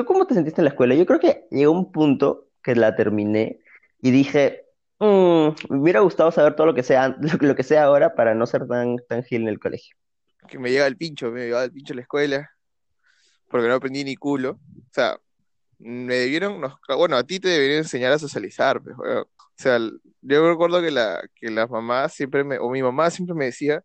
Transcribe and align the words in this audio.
¿tú 0.00 0.06
cómo 0.06 0.26
te 0.26 0.34
sentiste 0.34 0.60
en 0.60 0.64
la 0.64 0.70
escuela? 0.70 0.94
Yo 0.94 1.06
creo 1.06 1.20
que 1.20 1.46
llegó 1.50 1.72
un 1.72 1.92
punto 1.92 2.48
que 2.62 2.74
la 2.74 2.96
terminé 2.96 3.60
y 4.00 4.10
dije, 4.10 4.64
"Mm, 4.98 5.48
me 5.70 5.78
hubiera 5.78 6.00
gustado 6.00 6.30
saber 6.32 6.54
todo 6.56 6.66
lo 6.66 6.74
que 6.74 6.82
sea, 6.82 7.08
lo, 7.20 7.48
lo 7.48 7.54
que 7.56 7.62
sea 7.62 7.84
ahora 7.84 8.14
para 8.14 8.34
no 8.34 8.46
ser 8.46 8.66
tan, 8.66 8.96
tan 9.08 9.22
gil 9.24 9.42
en 9.42 9.48
el 9.48 9.58
colegio. 9.60 9.96
Que 10.48 10.58
me 10.58 10.70
llega 10.70 10.86
el 10.86 10.96
pincho, 10.96 11.30
me 11.30 11.40
llegaba 11.42 11.64
el 11.64 11.72
pincho 11.72 11.92
a 11.92 11.96
la 11.96 12.02
escuela, 12.02 12.50
porque 13.48 13.68
no 13.68 13.74
aprendí 13.74 14.04
ni 14.04 14.16
culo. 14.16 14.52
O 14.52 14.90
sea, 14.92 15.18
me 15.78 16.14
debieron, 16.14 16.60
nos- 16.60 16.74
bueno, 16.96 17.16
a 17.16 17.24
ti 17.24 17.40
te 17.40 17.48
deberían 17.48 17.78
enseñar 17.80 18.12
a 18.12 18.18
socializar, 18.18 18.82
pues, 18.82 18.96
weón. 18.98 19.22
O 19.24 19.62
sea, 19.62 19.78
yo 20.22 20.50
recuerdo 20.50 20.80
que, 20.80 20.90
la, 20.90 21.22
que 21.34 21.50
las 21.50 21.68
mamás 21.70 22.14
siempre 22.14 22.44
me, 22.44 22.58
o 22.58 22.70
mi 22.70 22.82
mamá 22.82 23.10
siempre 23.10 23.34
me 23.34 23.46
decía 23.46 23.82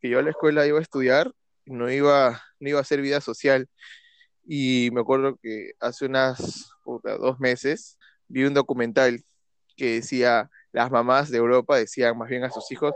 que 0.00 0.08
yo 0.10 0.18
a 0.18 0.22
la 0.22 0.30
escuela 0.30 0.66
iba 0.66 0.78
a 0.78 0.82
estudiar, 0.82 1.32
no 1.66 1.90
iba, 1.90 2.42
no 2.60 2.68
iba 2.68 2.78
a 2.78 2.82
hacer 2.82 3.00
vida 3.00 3.20
social. 3.20 3.68
Y 4.44 4.90
me 4.92 5.00
acuerdo 5.00 5.36
que 5.42 5.72
hace 5.80 6.06
unas 6.06 6.72
puta, 6.84 7.16
dos 7.16 7.38
meses 7.40 7.98
vi 8.28 8.44
un 8.44 8.54
documental 8.54 9.22
que 9.76 9.94
decía, 9.94 10.50
las 10.72 10.90
mamás 10.90 11.30
de 11.30 11.38
Europa 11.38 11.76
decían 11.76 12.16
más 12.16 12.28
bien 12.28 12.44
a 12.44 12.50
sus 12.50 12.70
hijos 12.72 12.94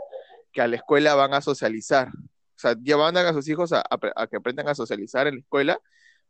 que 0.51 0.61
a 0.61 0.67
la 0.67 0.77
escuela 0.77 1.15
van 1.15 1.33
a 1.33 1.41
socializar. 1.41 2.09
O 2.09 2.59
sea, 2.59 2.75
mandan 2.97 3.27
a 3.27 3.33
sus 3.33 3.47
hijos 3.49 3.71
a, 3.71 3.83
que 4.29 4.37
aprendan 4.37 4.67
a 4.67 4.75
socializar 4.75 5.27
en 5.27 5.35
la 5.35 5.41
escuela, 5.41 5.79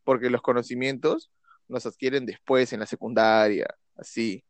porque 0.04 0.30
los 0.30 0.42
conocimientos 0.42 1.32
los 1.70 1.86
adquieren 1.86 2.26
después 2.26 2.74
en 2.74 2.82
la 2.82 2.86
secundaria, 2.86 3.68
así, 3.96 4.44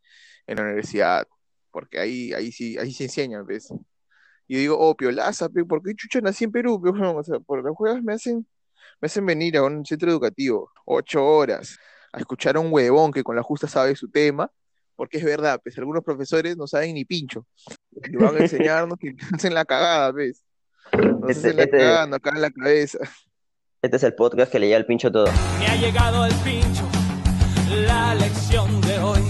en 0.48 0.58
la 0.58 0.64
universidad, 0.64 1.28
porque 1.72 2.00
ahí, 2.00 2.34
ahí 2.34 2.52
sí, 2.52 2.78
ahí 2.80 2.92
se 2.94 3.06
enseñan, 3.06 3.46
¿ves? 3.46 3.70
Y 4.48 4.58
digo, 4.58 4.78
oh, 4.80 4.96
piolaza, 4.96 5.50
¿por 5.50 5.84
qué 5.84 5.94
chucha 5.96 6.22
nací 6.22 6.46
en 6.46 6.52
Perú? 6.52 6.82
O 6.84 7.24
sea, 7.24 7.40
por 7.40 7.64
las 7.64 7.76
juegas 7.76 8.02
me 8.02 8.14
hacen, 8.14 8.48
me 9.02 9.06
hacen 9.08 9.26
venir 9.26 9.58
a 9.58 9.64
un 9.64 9.86
centro 9.86 10.10
educativo, 10.10 10.72
ocho 10.86 11.26
horas, 11.26 11.78
a 12.14 12.20
escuchar 12.20 12.56
a 12.56 12.60
un 12.60 12.72
huevón 12.72 13.12
que 13.12 13.24
con 13.24 13.36
la 13.36 13.44
justa 13.44 13.68
sabe 13.68 13.96
su 13.96 14.10
tema, 14.10 14.50
porque 14.96 15.18
es 15.18 15.24
verdad, 15.24 15.60
pues 15.64 15.78
algunos 15.78 16.04
profesores 16.04 16.58
no 16.58 16.66
saben 16.68 16.96
ni 16.96 17.06
pincho, 17.06 17.46
y 17.92 18.16
van 18.16 18.36
a 18.36 18.40
enseñarnos 18.40 18.98
que 19.00 19.16
hacen 19.34 19.54
la 19.54 19.66
cagada, 19.66 20.12
¿ves? 20.12 20.44
Nos 20.94 21.30
Este, 21.30 21.50
hacen 21.50 21.58
la 21.58 21.64
este, 21.64 21.78
cagada, 21.78 22.08
nos 22.08 22.20
cagan 22.20 22.42
la 22.42 22.50
cabeza. 22.52 22.98
este 23.82 23.98
es 23.98 24.04
el 24.04 24.16
podcast 24.16 24.52
que 24.52 24.60
le 24.60 24.68
llega 24.68 24.78
el 24.78 24.86
pincho 24.86 25.12
todo. 25.12 25.28
Me 25.60 25.68
ha 25.68 25.76
llegado 25.76 26.26
el 26.26 26.34
pincho, 26.36 26.88
la 27.86 28.16
lección 28.16 28.82
de 28.82 28.98
hoy. 29.00 29.22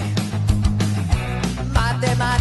Matemáticas, 1.74 2.37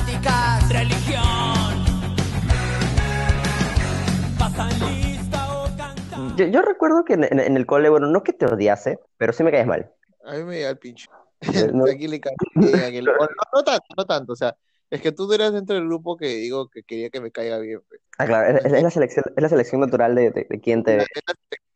Yo, 6.38 6.46
yo 6.46 6.62
recuerdo 6.62 7.04
que 7.04 7.14
en, 7.14 7.24
en- 7.26 7.40
en 7.40 7.58
el 7.58 7.66
cole, 7.66 7.90
bueno, 7.90 8.08
no 8.08 8.24
que 8.24 8.32
te 8.34 8.46
odiase, 8.46 9.00
pero 9.18 9.34
sí 9.34 9.44
me 9.44 9.52
caes 9.52 9.68
mal. 9.68 9.92
A 10.26 10.34
mí 10.36 10.44
me 10.44 10.56
llega 10.56 10.70
el 10.70 10.78
pincho. 10.78 11.10
Eh, 11.42 11.70
no- 11.74 11.86
¿A 11.86 11.96
quién 11.96 12.12
le 12.12 12.20
cae 12.20 12.34
bien? 12.56 12.76
¿A 12.76 12.90
quién 12.90 13.06
le- 13.06 13.12
o 13.12 13.18
No, 13.20 13.28
no 13.54 13.64
tanto, 13.64 13.86
no 13.96 14.06
tanto, 14.06 14.34
o 14.34 14.36
sea, 14.36 14.56
es 14.90 15.02
que 15.02 15.12
tú 15.12 15.32
eras 15.34 15.54
dentro 15.54 15.76
del 15.76 15.86
grupo 15.86 16.18
que 16.18 16.28
digo 16.28 16.70
que 16.70 16.84
quería 16.84 17.10
que 17.10 17.22
me 17.22 17.32
caiga 17.32 17.60
bien, 17.60 17.82
pues. 17.88 18.02
Ah, 18.18 18.26
claro, 18.26 18.58
es, 18.58 18.66
es 18.66 18.84
la 18.84 18.90
selección, 18.90 19.26
es 19.36 19.42
la 19.44 19.50
selección 19.50 19.82
natural 19.82 20.16
de, 20.16 20.32
de, 20.32 20.48
de 20.50 20.60
quién 20.60 20.84
te 20.84 20.98
ve. 20.98 21.06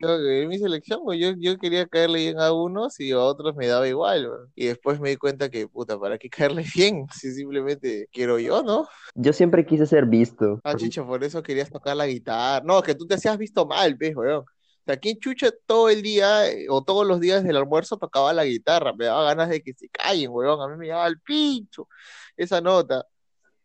En 0.00 0.48
mi 0.48 0.58
selección, 0.58 1.00
pues, 1.04 1.20
yo, 1.20 1.32
yo 1.38 1.56
quería 1.58 1.86
caerle 1.86 2.18
bien 2.20 2.40
a 2.40 2.52
unos 2.52 2.98
y 2.98 3.12
a 3.12 3.20
otros 3.20 3.54
me 3.54 3.68
daba 3.68 3.86
igual, 3.86 4.26
pues. 4.28 4.50
Y 4.56 4.66
después 4.66 4.98
me 5.00 5.10
di 5.10 5.16
cuenta 5.16 5.48
que, 5.48 5.68
puta, 5.68 5.98
¿para 5.98 6.18
qué 6.18 6.28
caerle 6.28 6.64
bien? 6.74 7.06
Si 7.14 7.32
simplemente 7.32 8.08
quiero 8.12 8.38
yo, 8.38 8.62
¿no? 8.62 8.88
Yo 9.14 9.32
siempre 9.32 9.64
quise 9.66 9.86
ser 9.86 10.06
visto. 10.06 10.60
Ah, 10.64 10.76
chicho, 10.76 11.04
por 11.06 11.24
eso 11.24 11.42
querías 11.42 11.70
tocar 11.70 11.96
la 11.96 12.06
guitarra. 12.06 12.64
No, 12.64 12.82
que 12.82 12.94
tú 12.94 13.06
te 13.06 13.14
hacías 13.14 13.36
visto 13.38 13.66
mal, 13.66 13.96
pues, 13.98 14.14
weón. 14.14 14.44
Sea, 14.84 14.96
¿quién 14.96 15.18
chucha 15.18 15.48
todo 15.66 15.88
el 15.88 16.02
día 16.02 16.48
eh, 16.50 16.66
o 16.68 16.82
todos 16.82 17.06
los 17.06 17.20
días 17.20 17.44
del 17.44 17.56
almuerzo 17.56 17.98
tocaba 17.98 18.32
la 18.32 18.44
guitarra? 18.44 18.92
Me 18.92 19.04
daba 19.06 19.24
ganas 19.24 19.48
de 19.48 19.62
que 19.62 19.72
se 19.74 19.88
callen, 19.88 20.30
weón. 20.30 20.60
A 20.60 20.68
mí 20.68 20.76
me 20.76 20.86
llegaba 20.86 21.06
el 21.06 21.20
pincho 21.20 21.88
esa 22.36 22.60
nota. 22.60 23.06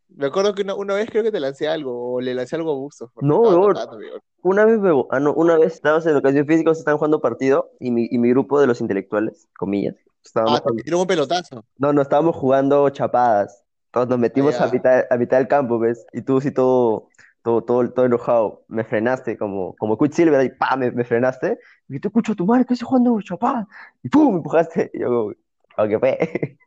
Me 0.09 0.27
acuerdo 0.27 0.53
que 0.55 0.61
una, 0.61 0.75
una 0.75 0.93
vez 0.93 1.09
creo 1.09 1.23
que 1.23 1.31
te 1.31 1.39
lancé 1.39 1.67
algo, 1.67 2.13
o 2.13 2.21
le 2.21 2.33
lancé 2.33 2.55
algo 2.55 2.71
a 2.71 2.75
Bustos, 2.75 3.09
No, 3.19 3.41
tocando, 3.43 3.97
weón. 3.97 4.21
Una 4.43 4.63
vez, 4.65 4.79
me, 4.79 4.91
ah, 5.11 5.19
no, 5.19 5.33
una 5.33 5.57
vez 5.57 5.73
estábamos 5.73 6.05
en 6.05 6.13
educación 6.13 6.45
física, 6.45 6.73
se 6.73 6.79
estaban 6.79 6.97
jugando 6.97 7.19
partido 7.19 7.71
y 7.79 7.91
mi, 7.91 8.07
y 8.09 8.17
mi 8.17 8.29
grupo 8.29 8.61
de 8.61 8.67
los 8.67 8.79
intelectuales, 8.79 9.47
comillas, 9.57 9.95
estábamos, 10.23 10.59
Ah, 10.59 10.63
te 10.65 10.73
metieron 10.73 11.01
un 11.01 11.07
pelotazo. 11.07 11.65
no, 11.77 11.91
no, 11.91 12.01
estábamos 12.01 12.35
jugando 12.37 12.87
chapadas. 12.89 13.63
Todos 13.91 14.07
nos 14.07 14.19
metimos 14.19 14.55
Ah, 14.61 14.65
a 14.65 14.71
mitad, 14.71 15.05
a 15.09 15.17
mitad 15.17 15.37
del 15.39 15.47
campo, 15.47 15.79
¿ves? 15.79 16.05
Y 16.13 16.21
tú 16.21 16.39
sí 16.39 16.51
todo, 16.51 17.09
todo, 17.47 17.61
todo, 17.63 17.89
todo 17.91 18.05
enojado, 18.05 18.65
me 18.67 18.83
frenaste 18.83 19.37
como, 19.37 19.73
como 19.77 19.97
Quicksilver 19.97 20.43
y 20.45 20.49
¡pam! 20.49 20.79
Me, 20.79 20.91
me 20.91 21.05
frenaste. 21.05 21.57
Y 21.87 21.97
te 21.97 22.09
escucho 22.09 22.33
a 22.33 22.35
tu 22.35 22.45
madre, 22.45 22.65
que 22.65 22.73
estoy 22.73 22.85
jugando 22.85 23.21
chapadas. 23.21 23.65
Y 24.03 24.09
¡pum! 24.09 24.31
Me 24.31 24.37
empujaste. 24.37 24.91
Y 24.93 24.99
yo, 24.99 25.31
"Oh, 25.77 25.87
qué 25.87 25.97
fe. 25.97 26.57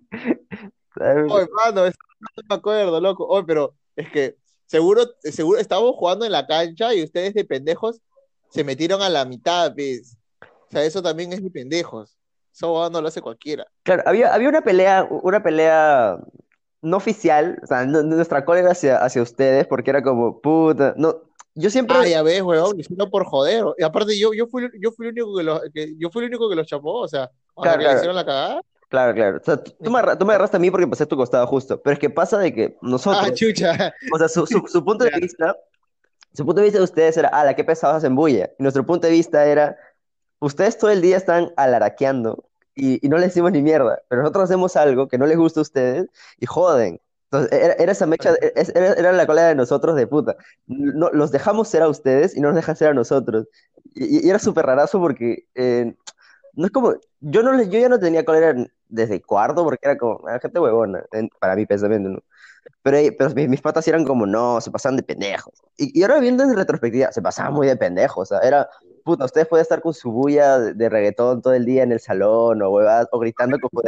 Oye, 1.28 1.48
mano, 1.54 1.84
eso 1.84 1.98
no 2.18 2.42
me 2.48 2.54
acuerdo, 2.54 2.98
loco. 2.98 3.26
Oye, 3.26 3.44
pero 3.46 3.74
es 3.94 4.10
que 4.10 4.36
seguro, 4.64 5.02
seguro 5.22 5.58
estábamos 5.58 5.96
jugando 5.96 6.24
en 6.24 6.32
la 6.32 6.46
cancha 6.46 6.94
y 6.94 7.04
ustedes 7.04 7.34
de 7.34 7.44
pendejos 7.44 8.00
se 8.48 8.64
metieron 8.64 9.02
a 9.02 9.10
la 9.10 9.26
mitad, 9.26 9.74
¿ves? 9.76 10.16
O 10.40 10.70
sea, 10.70 10.82
eso 10.82 11.02
también 11.02 11.34
es 11.34 11.42
de 11.42 11.50
pendejos. 11.50 12.16
Eso 12.54 12.88
no 12.88 13.02
lo 13.02 13.08
hace 13.08 13.20
cualquiera. 13.20 13.66
Claro, 13.82 14.02
había, 14.06 14.32
había 14.32 14.48
una 14.48 14.62
pelea, 14.62 15.06
una 15.10 15.42
pelea 15.42 16.18
no 16.82 16.96
oficial, 16.96 17.58
o 17.62 17.66
sea, 17.66 17.84
no- 17.86 18.02
nuestra 18.02 18.44
cólera 18.44 18.70
hacia, 18.72 18.96
hacia 18.98 19.22
ustedes, 19.22 19.66
porque 19.66 19.90
era 19.90 20.02
como, 20.02 20.40
puta, 20.40 20.94
no, 20.96 21.16
yo 21.54 21.68
siempre, 21.70 21.96
Ah, 21.98 22.06
ya 22.06 22.22
ves, 22.22 22.42
huevón, 22.42 22.76
diciendo 22.76 23.10
por 23.10 23.24
joder. 23.26 23.64
Y 23.76 23.82
aparte 23.82 24.18
yo, 24.18 24.32
yo 24.32 24.46
fui, 24.46 24.68
yo 24.80 24.92
fui 24.92 25.06
el 25.08 25.12
único 25.12 25.36
que 25.36 25.42
los, 25.42 25.60
que, 25.74 25.94
yo 25.98 26.08
fui 26.10 26.22
el 26.22 26.28
único 26.30 26.48
que 26.48 26.56
los 26.56 26.66
chapó, 26.66 27.00
o 27.00 27.08
sea, 27.08 27.30
Claro, 27.56 27.78
que 27.78 27.84
claro. 27.84 27.96
hicieron 27.96 28.16
la 28.16 28.24
cagada. 28.24 28.60
claro, 28.88 29.14
claro, 29.14 29.38
o 29.40 29.44
sea, 29.44 29.62
tú, 29.62 29.72
tú 29.82 29.90
me, 29.90 30.00
tú 30.16 30.24
me 30.24 30.32
agarraste 30.32 30.56
a 30.56 30.60
mí 30.60 30.70
porque 30.70 30.86
pasé 30.86 31.02
a 31.02 31.06
tu 31.06 31.16
costado 31.16 31.46
justo, 31.46 31.80
pero 31.82 31.92
es 31.94 31.98
que 32.00 32.08
pasa 32.08 32.38
de 32.38 32.54
que 32.54 32.64
Ah, 32.76 32.78
nosotros, 32.82 33.34
chucha. 33.34 33.92
o 34.12 34.18
sea, 34.18 34.28
su, 34.28 34.46
su, 34.46 34.64
su 34.66 34.84
punto 34.84 35.04
de 35.04 35.10
vista, 35.20 35.54
su 36.32 36.46
punto 36.46 36.60
de 36.60 36.66
vista 36.66 36.78
de 36.78 36.84
ustedes 36.84 37.16
era, 37.16 37.28
ah, 37.32 37.44
la 37.44 37.54
que 37.54 37.64
pesados 37.64 37.96
hacen 37.96 38.14
bulla, 38.14 38.50
y 38.58 38.62
nuestro 38.62 38.86
punto 38.86 39.06
de 39.08 39.12
vista 39.12 39.44
era, 39.44 39.76
ustedes 40.38 40.78
todo 40.78 40.90
el 40.90 41.02
día 41.02 41.16
están 41.16 41.52
alaraqueando 41.56 42.44
y, 42.80 43.06
y 43.06 43.08
no 43.08 43.16
les 43.18 43.28
decimos 43.28 43.52
ni 43.52 43.62
mierda, 43.62 44.00
pero 44.08 44.22
nosotros 44.22 44.44
hacemos 44.44 44.76
algo 44.76 45.08
que 45.08 45.18
no 45.18 45.26
les 45.26 45.36
gusta 45.38 45.60
a 45.60 45.62
ustedes 45.62 46.08
y 46.38 46.46
joden. 46.46 47.00
Entonces, 47.32 47.52
era, 47.60 47.74
era 47.74 47.92
esa 47.92 48.06
mecha, 48.06 48.34
era, 48.74 48.92
era 48.94 49.12
la 49.12 49.26
cola 49.26 49.46
de 49.48 49.54
nosotros 49.54 49.94
de 49.96 50.06
puta. 50.06 50.36
No, 50.66 51.10
los 51.12 51.30
dejamos 51.30 51.68
ser 51.68 51.82
a 51.82 51.88
ustedes 51.88 52.36
y 52.36 52.40
no 52.40 52.48
nos 52.48 52.56
dejan 52.56 52.76
ser 52.76 52.88
a 52.88 52.94
nosotros. 52.94 53.46
Y, 53.94 54.26
y 54.26 54.30
era 54.30 54.38
súper 54.40 54.66
rarazo 54.66 54.98
porque 55.00 55.46
eh, 55.54 55.94
no 56.54 56.66
es 56.66 56.72
como, 56.72 56.94
yo, 57.20 57.42
no, 57.42 57.52
le- 57.52 57.68
yo 57.68 57.78
ya 57.80 57.88
no 57.88 57.98
tenía 58.00 58.24
cólera 58.24 58.54
desde 58.88 59.22
cuarto 59.22 59.64
porque 59.64 59.80
era 59.82 59.98
como, 59.98 60.26
ah, 60.28 60.38
gente 60.40 60.60
huevona, 60.60 61.04
en- 61.12 61.28
para 61.40 61.56
mi 61.56 61.66
pensamiento, 61.66 62.08
¿no? 62.10 62.20
Pero, 62.82 62.96
eh, 62.98 63.12
pero 63.18 63.30
mis, 63.34 63.48
mis 63.48 63.60
patas 63.62 63.86
eran 63.88 64.04
como, 64.04 64.26
no, 64.26 64.60
se 64.60 64.70
pasaban 64.70 64.96
de 64.96 65.02
pendejos. 65.02 65.54
Y, 65.76 65.98
y 65.98 66.02
ahora 66.02 66.20
viendo 66.20 66.42
en 66.44 66.54
retrospectiva, 66.56 67.12
se 67.12 67.22
pasaban 67.22 67.52
muy 67.54 67.66
de 67.66 67.76
pendejos. 67.76 68.30
O 68.32 68.36
sea, 68.36 68.46
era, 68.46 68.68
puta, 69.04 69.24
ustedes 69.24 69.48
pueden 69.48 69.62
estar 69.62 69.80
con 69.80 69.94
su 69.94 70.10
bulla 70.10 70.58
de, 70.58 70.74
de 70.74 70.88
reggaetón 70.88 71.42
todo 71.42 71.54
el 71.54 71.64
día 71.64 71.82
en 71.82 71.92
el 71.92 72.00
salón 72.00 72.62
o 72.62 72.70
huevadas, 72.70 73.08
o 73.12 73.18
gritando 73.18 73.58
como 73.58 73.82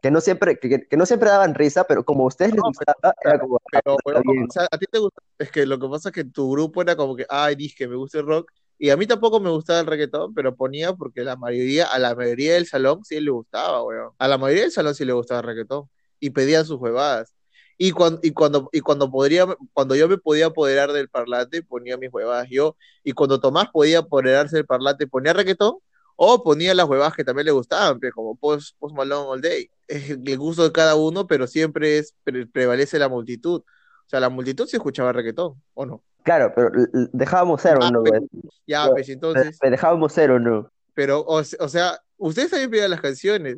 que 0.00 0.10
no 0.10 0.20
siempre, 0.20 0.58
que, 0.58 0.86
que 0.86 0.96
no 0.96 1.06
siempre 1.06 1.28
daban 1.28 1.54
risa, 1.54 1.84
pero 1.84 2.04
como 2.04 2.24
a 2.24 2.28
ustedes 2.28 2.52
les 2.52 2.62
gustaba, 2.62 3.14
era 3.22 3.38
como, 3.38 3.56
ah, 3.56 3.62
Pero, 3.70 3.96
puta, 3.96 3.98
está 3.98 4.18
huevón, 4.18 4.22
bien. 4.32 4.46
o 4.48 4.52
sea, 4.52 4.66
a 4.70 4.78
ti 4.78 4.86
te 4.90 4.98
gusta, 4.98 5.22
es 5.38 5.50
que 5.50 5.66
lo 5.66 5.78
que 5.78 5.88
pasa 5.88 6.08
es 6.08 6.14
que 6.14 6.24
tu 6.24 6.50
grupo 6.50 6.82
era 6.82 6.96
como 6.96 7.14
que, 7.16 7.26
ay, 7.28 7.54
dije, 7.54 7.86
me 7.86 7.96
gusta 7.96 8.18
el 8.18 8.26
rock, 8.26 8.50
y 8.78 8.88
a 8.90 8.96
mí 8.96 9.06
tampoco 9.06 9.40
me 9.40 9.50
gustaba 9.50 9.80
el 9.80 9.86
reggaetón, 9.86 10.32
pero 10.32 10.56
ponía 10.56 10.94
porque 10.94 11.22
la 11.22 11.36
mayoría, 11.36 11.86
a 11.86 11.98
la 11.98 12.14
mayoría 12.14 12.54
del 12.54 12.66
salón 12.66 13.04
sí 13.04 13.20
le 13.20 13.30
gustaba, 13.30 13.82
weón. 13.82 14.12
A 14.18 14.26
la 14.26 14.38
mayoría 14.38 14.62
del 14.62 14.72
salón 14.72 14.94
sí 14.94 15.04
le 15.04 15.12
gustaba 15.12 15.40
el 15.40 15.46
reggaetón, 15.46 15.90
y 16.18 16.30
pedían 16.30 16.64
sus 16.64 16.80
huevadas. 16.80 17.34
Y 17.82 17.92
cuando, 17.92 18.20
y 18.22 18.32
cuando, 18.32 18.68
y 18.72 18.80
cuando 18.80 19.10
podría, 19.10 19.46
cuando 19.72 19.94
yo 19.94 20.06
me 20.06 20.18
podía 20.18 20.46
apoderar 20.46 20.92
del 20.92 21.08
parlante, 21.08 21.62
ponía 21.62 21.96
mis 21.96 22.12
huevadas 22.12 22.46
yo, 22.50 22.76
y 23.02 23.12
cuando 23.12 23.40
Tomás 23.40 23.68
podía 23.72 24.00
apoderarse 24.00 24.56
del 24.56 24.66
parlante, 24.66 25.06
ponía 25.06 25.32
reggaetón, 25.32 25.76
o 26.14 26.42
ponía 26.44 26.74
las 26.74 26.86
huevadas 26.86 27.14
que 27.14 27.24
también 27.24 27.46
le 27.46 27.52
gustaban, 27.52 27.98
pues, 27.98 28.12
como 28.12 28.36
Post, 28.36 28.76
Post 28.78 28.94
Malone 28.94 29.26
All 29.30 29.40
Day. 29.40 29.70
Es 29.88 30.10
el 30.10 30.36
gusto 30.38 30.62
de 30.64 30.72
cada 30.72 30.94
uno, 30.94 31.26
pero 31.26 31.46
siempre 31.46 31.96
es, 31.96 32.14
pre- 32.22 32.46
prevalece 32.46 32.98
la 32.98 33.08
multitud. 33.08 33.60
O 33.62 34.08
sea, 34.10 34.20
la 34.20 34.28
multitud 34.28 34.66
sí 34.66 34.76
escuchaba 34.76 35.14
reggaetón, 35.14 35.54
¿o 35.72 35.86
no? 35.86 36.02
Claro, 36.22 36.52
pero 36.54 36.70
dejábamos 37.14 37.62
ser 37.62 37.78
o 37.78 37.82
Ah, 37.82 37.90
no, 37.90 38.02
pero- 38.02 38.18
güey. 38.18 38.28
Ya, 38.66 38.88
pues 38.90 39.08
entonces, 39.08 39.58
dejábamos 39.58 40.12
ser 40.12 40.32
o 40.32 40.38
no. 40.38 40.70
pero, 40.92 41.24
o, 41.26 41.42
se- 41.42 41.56
o 41.58 41.68
sea, 41.68 41.98
ustedes 42.18 42.50
también 42.50 42.70
pedían 42.70 42.90
las 42.90 43.00
canciones. 43.00 43.56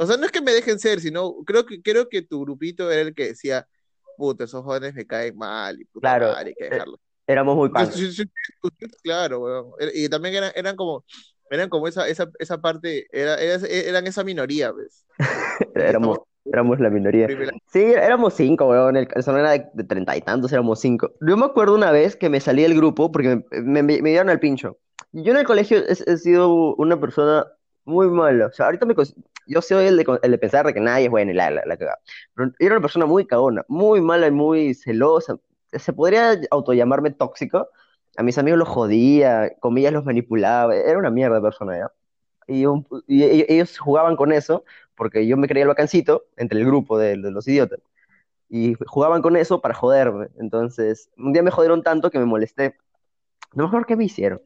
O 0.00 0.06
sea, 0.06 0.16
no 0.16 0.24
es 0.24 0.32
que 0.32 0.40
me 0.40 0.52
dejen 0.52 0.78
ser, 0.78 0.98
sino 0.98 1.34
creo 1.44 1.66
que, 1.66 1.82
creo 1.82 2.08
que 2.08 2.22
tu 2.22 2.40
grupito 2.40 2.90
era 2.90 3.02
el 3.02 3.14
que 3.14 3.26
decía, 3.28 3.68
puta, 4.16 4.44
esos 4.44 4.64
jóvenes 4.64 4.94
me 4.94 5.06
caen 5.06 5.36
mal, 5.36 5.78
y 5.78 5.84
puta 5.84 6.00
Claro, 6.08 6.28
madre, 6.32 6.48
hay 6.48 6.54
que 6.54 6.64
eh, 6.64 6.70
dejarlo. 6.70 6.98
Éramos 7.26 7.54
muy 7.54 7.68
yo- 7.68 8.24
claro, 9.02 9.40
weón. 9.40 9.66
Er- 9.78 9.92
Y 9.94 10.08
también 10.08 10.36
eran, 10.36 10.52
eran 10.54 10.74
como, 10.74 11.04
eran 11.50 11.68
como 11.68 11.86
esa, 11.86 12.08
esa, 12.08 12.30
esa 12.38 12.58
parte, 12.62 13.08
era, 13.12 13.34
era- 13.36 13.66
eran 13.68 14.06
esa 14.06 14.24
minoría, 14.24 14.72
¿ves? 14.72 15.04
Éramos, 15.74 16.20
éramos 16.46 16.80
la 16.80 16.88
minoría. 16.88 17.28
Sí, 17.70 17.82
éramos 17.82 18.32
cinco, 18.32 18.68
weón. 18.70 18.96
El, 18.96 19.06
el 19.14 19.36
era 19.36 19.50
de 19.50 19.84
treinta 19.84 20.16
y 20.16 20.22
tantos, 20.22 20.50
éramos 20.50 20.80
cinco. 20.80 21.12
Yo 21.20 21.36
me 21.36 21.44
acuerdo 21.44 21.74
una 21.74 21.92
vez 21.92 22.16
que 22.16 22.30
me 22.30 22.40
salí 22.40 22.62
del 22.62 22.74
grupo 22.74 23.12
porque 23.12 23.44
me, 23.50 23.82
me, 23.82 24.00
me 24.00 24.08
dieron 24.08 24.30
al 24.30 24.40
pincho. 24.40 24.78
Yo 25.12 25.32
en 25.32 25.38
el 25.38 25.44
colegio 25.44 25.76
he, 25.78 25.92
he 25.92 26.16
sido 26.16 26.74
una 26.76 26.98
persona 26.98 27.46
muy 27.84 28.08
malo. 28.08 28.46
O 28.46 28.52
sea, 28.52 28.66
ahorita 28.66 28.86
me, 28.86 28.94
yo 29.50 29.60
soy 29.62 29.86
el 29.86 29.96
de, 29.96 30.18
el 30.22 30.30
de 30.30 30.38
pensar 30.38 30.64
de 30.64 30.72
que 30.72 30.80
nadie 30.80 31.06
es 31.06 31.10
bueno 31.10 31.32
y 31.32 31.34
la, 31.34 31.50
la. 31.50 31.76
Pero 32.34 32.52
era 32.58 32.74
una 32.76 32.80
persona 32.80 33.04
muy 33.06 33.26
cagona, 33.26 33.64
muy 33.68 34.00
mala 34.00 34.28
y 34.28 34.30
muy 34.30 34.74
celosa. 34.74 35.38
Se 35.72 35.92
podría 35.92 36.40
autollamarme 36.50 37.10
tóxico. 37.10 37.68
A 38.16 38.22
mis 38.22 38.38
amigos 38.38 38.58
los 38.58 38.68
jodía, 38.68 39.52
comillas 39.60 39.92
los 39.92 40.04
manipulaba. 40.04 40.76
Era 40.76 40.98
una 40.98 41.10
mierda 41.10 41.36
de 41.36 41.42
persona, 41.42 41.78
¿ya? 41.78 41.92
Y, 42.46 42.64
ellos 43.08 43.78
jugaban 43.78 44.16
con 44.16 44.32
eso 44.32 44.64
porque 44.94 45.26
yo 45.26 45.36
me 45.36 45.48
creía 45.48 45.62
el 45.64 45.68
bacancito 45.68 46.26
entre 46.36 46.60
el 46.60 46.66
grupo 46.66 46.98
de, 46.98 47.16
de 47.16 47.30
los 47.30 47.46
idiotas. 47.48 47.80
Y 48.48 48.74
jugaban 48.86 49.22
con 49.22 49.36
eso 49.36 49.60
para 49.60 49.74
joderme. 49.74 50.28
Entonces, 50.38 51.10
un 51.16 51.32
día 51.32 51.42
me 51.42 51.50
jodieron 51.50 51.82
tanto 51.82 52.10
que 52.10 52.18
me 52.18 52.24
molesté. 52.24 52.76
No 53.54 53.64
me 53.64 53.68
acuerdo 53.68 53.86
qué 53.86 53.96
me 53.96 54.04
hicieron. 54.04 54.40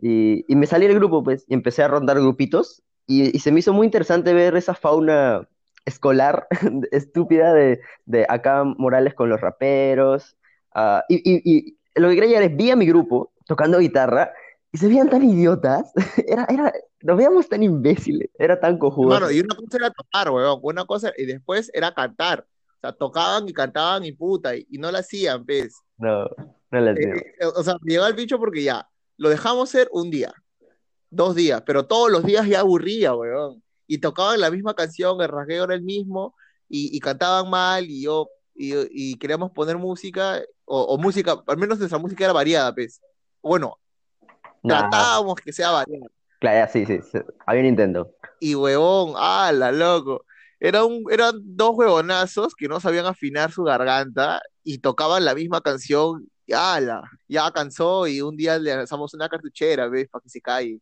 Y, 0.00 0.44
y 0.52 0.56
me 0.56 0.66
salí 0.66 0.86
del 0.86 0.96
grupo, 0.96 1.22
pues, 1.24 1.44
y 1.48 1.54
empecé 1.54 1.82
a 1.82 1.88
rondar 1.88 2.18
grupitos. 2.20 2.82
Y, 3.10 3.36
y 3.36 3.40
se 3.40 3.50
me 3.50 3.58
hizo 3.60 3.72
muy 3.72 3.86
interesante 3.86 4.32
ver 4.32 4.56
esa 4.56 4.74
fauna 4.74 5.48
escolar 5.84 6.46
estúpida 6.92 7.52
de, 7.52 7.80
de 8.06 8.24
acá 8.28 8.62
Morales 8.64 9.14
con 9.14 9.28
los 9.28 9.40
raperos. 9.40 10.36
ah, 10.74 11.04
y, 11.08 11.16
y- 11.16 11.42
y 11.44 11.76
lo 12.00 12.08
que 12.08 12.14
quería 12.14 12.40
es, 12.42 12.56
vi 12.56 12.70
a 12.70 12.76
mi 12.76 12.86
grupo 12.86 13.32
tocando 13.46 13.78
guitarra 13.78 14.32
y 14.72 14.78
se 14.78 14.86
veían 14.86 15.10
tan 15.10 15.24
idiotas. 15.24 15.92
Era, 16.28 16.46
era, 16.48 16.72
nos 17.02 17.16
veíamos 17.16 17.48
tan 17.48 17.62
imbéciles. 17.64 18.30
Era 18.38 18.60
tan 18.60 18.78
cojudos. 18.78 19.14
Hermano, 19.16 19.32
y 19.32 19.40
una 19.40 19.56
cosa 19.56 19.76
era 19.78 19.90
tocar, 19.90 20.30
weón, 20.30 20.60
una 20.62 20.84
cosa, 20.84 21.12
y 21.16 21.26
después 21.26 21.70
era 21.74 21.92
cantar. 21.92 22.46
O 22.76 22.80
sea, 22.80 22.92
tocaban 22.92 23.48
y 23.48 23.52
cantaban 23.52 24.04
y 24.04 24.12
puta, 24.12 24.54
y, 24.54 24.66
y 24.70 24.78
no 24.78 24.90
la 24.92 25.00
hacían, 25.00 25.44
pues. 25.44 25.74
No, 25.98 26.24
no 26.70 26.94
digo. 26.94 27.16
Eh, 27.16 27.34
eh, 27.40 27.46
o 27.46 27.62
sea, 27.64 27.74
llegó 27.82 28.06
el 28.06 28.14
bicho 28.14 28.38
porque 28.38 28.62
ya, 28.62 28.88
lo 29.16 29.28
dejamos 29.28 29.68
ser 29.70 29.88
un 29.92 30.10
día, 30.10 30.32
dos 31.10 31.34
días, 31.34 31.62
pero 31.66 31.86
todos 31.86 32.10
los 32.10 32.24
días 32.24 32.46
ya 32.46 32.60
aburría, 32.60 33.14
weón. 33.14 33.62
Y 33.86 33.98
tocaban 33.98 34.40
la 34.40 34.50
misma 34.50 34.74
canción, 34.74 35.20
el 35.20 35.28
rasgueo 35.28 35.64
era 35.64 35.74
el 35.74 35.82
mismo, 35.82 36.34
y, 36.68 36.96
y 36.96 37.00
cantaban 37.00 37.50
mal, 37.50 37.84
y 37.86 38.02
yo, 38.02 38.28
y, 38.54 38.72
y 38.90 39.16
queríamos 39.18 39.50
poner 39.50 39.76
música, 39.78 40.40
o, 40.64 40.82
o 40.82 40.98
música, 40.98 41.42
al 41.46 41.56
menos 41.58 41.78
nuestra 41.78 41.98
música 41.98 42.24
era 42.24 42.32
variada, 42.32 42.74
pues. 42.74 43.00
Bueno, 43.42 43.76
Nah, 44.62 44.80
tratábamos 44.90 45.36
que 45.36 45.52
sea 45.52 45.70
variada. 45.70 46.06
claro, 46.38 46.70
sí, 46.72 46.84
sí, 46.86 47.00
sí. 47.10 47.18
Había 47.46 47.62
un 47.62 47.68
intento. 47.68 48.14
Y 48.40 48.54
huevón, 48.54 49.14
ala, 49.16 49.72
loco. 49.72 50.24
Era 50.58 50.84
un, 50.84 51.04
eran 51.10 51.32
dos 51.42 51.72
huevonazos 51.74 52.54
que 52.54 52.68
no 52.68 52.78
sabían 52.80 53.06
afinar 53.06 53.50
su 53.50 53.62
garganta 53.64 54.40
y 54.62 54.78
tocaban 54.78 55.24
la 55.24 55.34
misma 55.34 55.60
canción. 55.62 56.28
Y 56.46 56.52
ala, 56.52 57.02
ya 57.28 57.50
cansó 57.52 58.06
y 58.06 58.20
un 58.20 58.36
día 58.36 58.58
le 58.58 58.74
lanzamos 58.76 59.14
una 59.14 59.28
cartuchera, 59.28 59.88
¿ves? 59.88 60.08
Para 60.10 60.22
que 60.22 60.28
se 60.28 60.40
calle. 60.42 60.80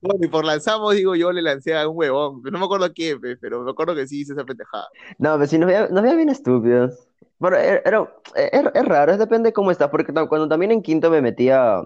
Bueno, 0.00 0.24
y 0.26 0.28
por 0.28 0.44
lanzamos, 0.44 0.94
digo 0.94 1.14
yo, 1.14 1.32
le 1.32 1.40
lancé 1.40 1.74
a 1.76 1.88
un 1.88 1.96
huevón. 1.96 2.42
No 2.42 2.58
me 2.58 2.64
acuerdo 2.66 2.84
a 2.86 2.92
quién, 2.92 3.18
pero 3.40 3.62
me 3.62 3.70
acuerdo 3.70 3.94
que 3.94 4.06
sí 4.06 4.20
hice 4.20 4.34
esa 4.34 4.44
pendejada. 4.44 4.86
No, 5.18 5.34
pero 5.34 5.46
sí, 5.46 5.56
nos 5.58 5.66
veía, 5.66 5.88
nos 5.88 6.02
veía 6.02 6.14
bien 6.14 6.28
estúpidos. 6.28 7.08
Bueno, 7.38 7.56
era, 7.56 7.80
era- 7.84 8.12
es, 8.36 8.62
es 8.74 8.84
raro, 8.84 9.12
es 9.12 9.18
depende 9.18 9.48
de 9.48 9.52
cómo 9.54 9.70
estás, 9.70 9.88
porque 9.88 10.12
cuando 10.12 10.48
también 10.48 10.72
en 10.72 10.82
quinto 10.82 11.10
me 11.10 11.22
metía 11.22 11.78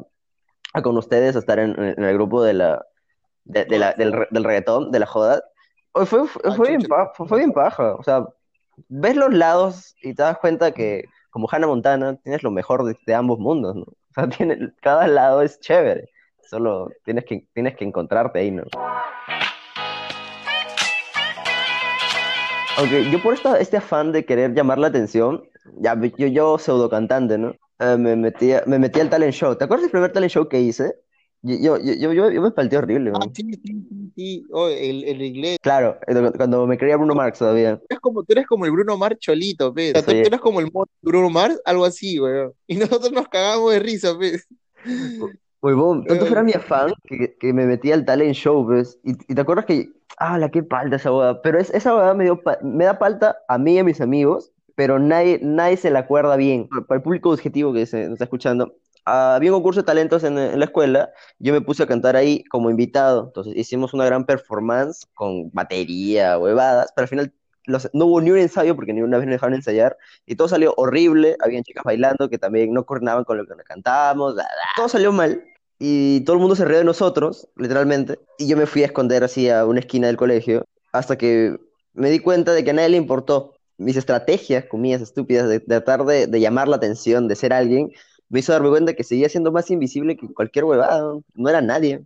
a, 0.75 0.83
con 0.83 0.97
ustedes 0.99 1.37
a 1.37 1.41
estar 1.41 1.59
en, 1.59 1.79
en 1.79 2.03
el 2.05 2.15
grupo 2.15 2.43
de 2.43 2.55
la, 2.55 2.85
de, 3.45 3.65
de 3.67 3.79
la, 3.79 3.93
del, 3.95 4.13
del 4.31 4.45
reggaetón, 4.45 4.91
de 4.93 5.01
la 5.01 5.07
joda, 5.07 5.43
fue, 5.95 6.07
fue, 6.07 6.29
Ah, 6.45 6.55
fue 6.57 6.69
bien 6.69 6.83
chucha. 6.83 6.89
pa- 6.97 7.13
fue, 7.15 7.29
fue 7.29 7.39
bien 7.39 7.53
paja. 7.53 7.95
O 7.97 8.03
sea, 8.03 8.27
ves 8.89 9.17
los 9.17 9.33
lados 9.35 9.95
y 10.03 10.15
te 10.15 10.23
das 10.23 10.39
cuenta 10.39 10.73
que, 10.73 11.05
como 11.31 11.49
Hannah 11.51 11.67
Montana, 11.67 12.17
tienes 12.23 12.43
lo 12.43 12.51
mejor 12.51 12.85
de, 12.85 12.97
de 13.07 13.15
ambos 13.15 13.39
mundos, 13.39 13.77
¿no? 13.77 13.83
O 13.85 13.97
sea, 14.15 14.29
tiene, 14.31 14.73
cada 14.83 15.07
lado 15.09 15.43
es 15.43 15.61
chévere. 15.61 16.11
Solo 16.49 16.89
tienes 17.05 17.27
que, 17.27 17.47
tienes 17.53 17.77
que 17.77 17.85
encontrarte 17.85 18.39
ahí, 18.39 18.51
¿no? 18.51 18.63
Aunque 22.79 23.11
yo 23.11 23.21
por 23.23 23.35
esta, 23.35 23.59
este 23.59 23.77
afán 23.77 24.13
de 24.13 24.25
querer 24.25 24.55
llamar 24.55 24.79
la 24.79 24.87
atención, 24.87 25.43
ya 25.81 25.95
yo, 26.17 26.27
yo 26.29 26.59
pseudo 26.59 26.89
cantante, 26.89 27.37
¿no? 27.37 27.55
Eh, 27.81 27.97
me 27.99 28.17
metí, 28.17 28.53
me 28.67 28.79
metí 28.79 28.99
al 29.01 29.11
talent 29.11 29.35
show. 29.35 29.57
¿Te 29.57 29.65
acuerdas 29.65 29.83
del 29.83 29.91
primer 29.91 30.11
talent 30.13 30.33
show 30.33 30.49
que 30.49 30.61
hice? 30.61 30.95
Yo, 31.43 31.77
yo, 31.77 31.77
yo, 31.79 32.13
yo, 32.13 32.31
yo- 32.31 32.41
me 32.43 32.51
palteé 32.51 32.79
horrible, 32.79 33.11
Ah, 33.15 33.19
man. 33.19 33.35
sí, 33.35 33.43
sí, 33.53 33.61
sí, 33.63 34.13
sí. 34.17 34.47
Oh, 34.51 34.69
el, 34.69 35.05
el 35.05 35.21
inglés. 35.23 35.59
Claro, 35.61 35.99
cuando 36.37 36.67
me 36.67 36.79
creía 36.79 36.97
Bruno 36.97 37.15
Marx 37.15 37.39
todavía. 37.41 37.77
Tú 37.77 37.85
eres 37.91 38.01
como, 38.01 38.23
tú 38.25 38.33
eres 38.33 38.47
como 38.47 38.65
el 38.65 38.71
Bruno 38.73 38.97
Mars 38.97 39.19
cholito, 39.21 39.73
¿ves? 39.73 39.91
O 39.91 39.99
sea, 39.99 40.03
tú, 40.03 40.13
tú 40.13 40.27
eres 40.27 40.41
como 40.41 40.61
el 40.61 40.71
Bruno 41.03 41.29
Mars, 41.31 41.61
algo 41.65 41.85
así, 41.85 42.19
weón. 42.19 42.53
Y 42.67 42.77
nosotros 42.77 43.13
nos 43.13 43.29
cagamos 43.29 43.71
de 43.73 43.81
risa, 43.81 44.15
¿ves? 44.17 44.47
Huevón, 45.61 46.05
tanto 46.07 46.25
Eh. 46.25 46.29
fuera 46.29 46.43
mi 46.43 46.53
afán 46.53 46.93
que, 47.05 47.37
que 47.39 47.53
me 47.53 47.67
metí 47.67 47.91
al 47.93 48.05
talent 48.05 48.35
show, 48.35 48.65
¿ves? 48.67 48.99
Y, 49.05 49.13
y 49.31 49.35
te 49.35 49.41
acuerdas 49.41 49.65
que, 49.67 49.91
ah, 50.19 50.39
la 50.39 50.51
qué 50.51 50.63
palta 50.63 50.97
esa 50.97 51.11
boda. 51.11 51.43
Pero 51.43 51.59
es, 51.59 51.71
esa 51.71 51.93
boda 51.95 52.15
me 52.15 52.25
dio, 52.25 52.41
pa- 52.43 52.59
me 52.63 52.85
da 52.85 52.99
palta 52.99 53.39
a 53.49 53.59
mí 53.59 53.75
y 53.75 53.79
a 53.79 53.85
mis 53.85 54.01
amigos, 54.01 54.53
pero 54.77 54.99
nadie, 55.01 55.41
nadie 55.43 55.77
se 55.77 55.91
la 55.91 56.01
acuerda 56.01 56.37
bien. 56.37 56.69
Para 56.87 56.99
el 56.99 57.03
público 57.03 57.31
objetivo 57.31 57.73
que 57.73 57.87
se 57.87 58.05
nos 58.05 58.13
está 58.13 58.25
escuchando, 58.25 58.77
había 59.05 59.51
un 59.51 59.57
concurso 59.59 59.81
de 59.81 59.87
talentos 59.87 60.23
en, 60.25 60.39
en 60.39 60.59
la 60.59 60.67
escuela, 60.67 61.11
yo 61.39 61.53
me 61.53 61.61
puse 61.61 61.83
a 61.83 61.87
cantar 61.87 62.15
ahí 62.15 62.45
como 62.45 62.71
invitado. 62.71 63.25
Entonces 63.27 63.57
hicimos 63.57 63.95
una 63.95 64.05
gran 64.07 64.25
performance 64.27 65.07
con 65.15 65.51
batería, 65.53 66.39
huevadas, 66.39 66.93
pero 66.95 67.05
al 67.05 67.09
final 67.09 67.33
no 67.69 68.07
hubo 68.07 68.21
ni 68.21 68.31
un 68.31 68.39
ensayo 68.39 68.75
porque 68.75 68.93
ni 68.93 69.03
una 69.03 69.19
vez 69.19 69.27
nos 69.27 69.35
dejaron 69.35 69.55
ensayar 69.55 69.97
y 70.27 70.37
todo 70.37 70.49
salió 70.49 70.75
horrible. 70.77 71.37
Habían 71.41 71.63
chicas 71.63 71.85
bailando 71.85 72.29
que 72.29 72.39
también 72.39 72.73
no 72.73 72.85
coordinaban 72.85 73.25
con 73.25 73.39
lo 73.39 73.47
que 73.47 73.55
cantábamos, 73.65 74.35
todo 74.77 74.89
salió 74.89 75.13
mal. 75.13 75.45
Y 75.79 76.23
todo 76.23 76.35
el 76.35 76.41
mundo 76.41 76.57
se 76.57 76.65
rió 76.65 76.79
de 76.79 76.85
nosotros, 76.85 77.49
literalmente. 77.57 78.19
Y 78.37 78.49
yo 78.49 78.57
me 78.57 78.67
fui 78.67 78.83
a 78.83 78.87
esconder 78.87 79.23
así 79.23 79.49
a 79.49 79.65
una 79.65 79.81
esquina 79.81 80.09
del 80.09 80.17
colegio, 80.17 80.65
hasta 80.93 81.17
que 81.17 81.57
me 81.93 82.11
di 82.11 82.19
cuenta 82.19 82.53
de 82.53 82.65
que 82.65 82.71
a 82.71 82.73
nadie 82.73 82.89
le 82.91 82.97
importó. 82.97 83.55
Mis 83.77 83.97
estrategias, 83.97 84.65
comillas 84.65 85.01
estúpidas, 85.03 85.49
de, 85.49 85.61
de 85.61 85.67
tratar 85.67 86.05
de, 86.05 86.27
de 86.27 86.41
llamar 86.41 86.67
la 86.67 86.77
atención, 86.77 87.29
de 87.29 87.37
ser 87.37 87.53
alguien, 87.53 87.93
me 88.29 88.41
hizo 88.41 88.53
darme 88.53 88.71
cuenta 88.71 88.95
que 88.95 89.05
seguía 89.05 89.29
siendo 89.29 89.53
más 89.53 89.71
invisible 89.71 90.17
que 90.17 90.33
cualquier 90.35 90.65
huevada. 90.65 91.15
No 91.35 91.49
era 91.49 91.61
nadie. 91.63 92.05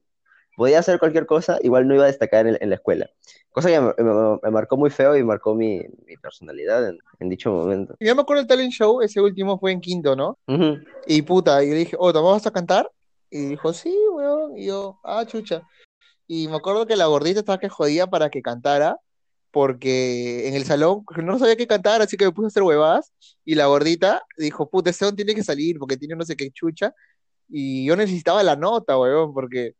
Podía 0.57 0.79
hacer 0.81 0.99
cualquier 0.99 1.27
cosa, 1.27 1.59
igual 1.63 1.89
no 1.89 1.95
iba 1.95 2.05
a 2.05 2.09
destacar 2.09 2.47
en, 2.47 2.59
en 2.61 2.69
la 2.69 2.77
escuela. 2.77 3.09
Cosa 3.51 3.69
que 3.69 3.81
me, 3.81 3.93
me- 3.99 4.39
me 4.43 4.51
marcó 4.51 4.77
muy 4.77 4.91
feo 4.91 5.17
y 5.17 5.23
marcó 5.23 5.55
mi, 5.55 5.81
mi 6.07 6.17
personalidad 6.17 6.89
en, 6.89 6.99
en 7.21 7.29
dicho 7.29 7.51
momento. 7.53 7.97
Yo 8.01 8.15
me 8.15 8.23
acuerdo 8.23 8.43
del 8.43 8.49
talent 8.49 8.73
show, 8.73 9.01
ese 9.03 9.21
último 9.21 9.59
fue 9.59 9.73
en 9.73 9.81
quinto, 9.81 10.15
¿no? 10.17 10.39
Ujú. 10.47 10.79
Y 11.07 11.23
puta, 11.23 11.63
y 11.63 11.69
yo 11.69 11.73
le 11.75 11.79
dije, 11.81 11.97
oh, 11.99 12.13
¿te 12.13 12.19
vamos 12.19 12.47
a 12.47 12.51
cantar? 12.51 12.91
Y 13.31 13.47
dijo, 13.47 13.73
sí, 13.73 13.97
weón. 14.13 14.57
Y 14.59 14.67
yo, 14.67 14.99
ah, 15.05 15.25
chucha. 15.27 15.63
Y 16.27 16.49
me 16.49 16.57
acuerdo 16.57 16.87
que 16.87 16.97
la 16.97 17.07
gordita 17.07 17.41
estaba 17.41 17.59
que 17.59 17.69
jodía 17.69 18.07
para 18.07 18.31
que 18.31 18.43
cantara, 18.43 18.99
porque 19.51 20.49
en 20.49 20.55
el 20.55 20.65
salón 20.65 21.05
no 21.23 21.39
sabía 21.39 21.57
qué 21.57 21.67
cantar, 21.67 22.01
así 22.03 22.17
que 22.17 22.25
me 22.25 22.33
puse 22.33 22.47
a 22.47 22.49
hacer 22.49 22.63
huevadas. 22.63 23.13
Y 23.45 23.55
la 23.55 23.67
gordita 23.67 24.23
dijo, 24.39 24.69
puta, 24.69 24.91
ese 24.91 25.05
don 25.05 25.17
tiene 25.17 25.35
que 25.35 25.43
salir 25.43 25.79
porque 25.79 25.97
tiene 25.97 26.17
no 26.17 26.25
sé 26.25 26.37
qué 26.37 26.51
chucha. 26.51 26.95
Y 27.49 27.85
yo 27.85 27.97
necesitaba 27.97 28.43
la 28.43 28.57
nota, 28.57 28.99
weón, 28.99 29.35
porque, 29.35 29.75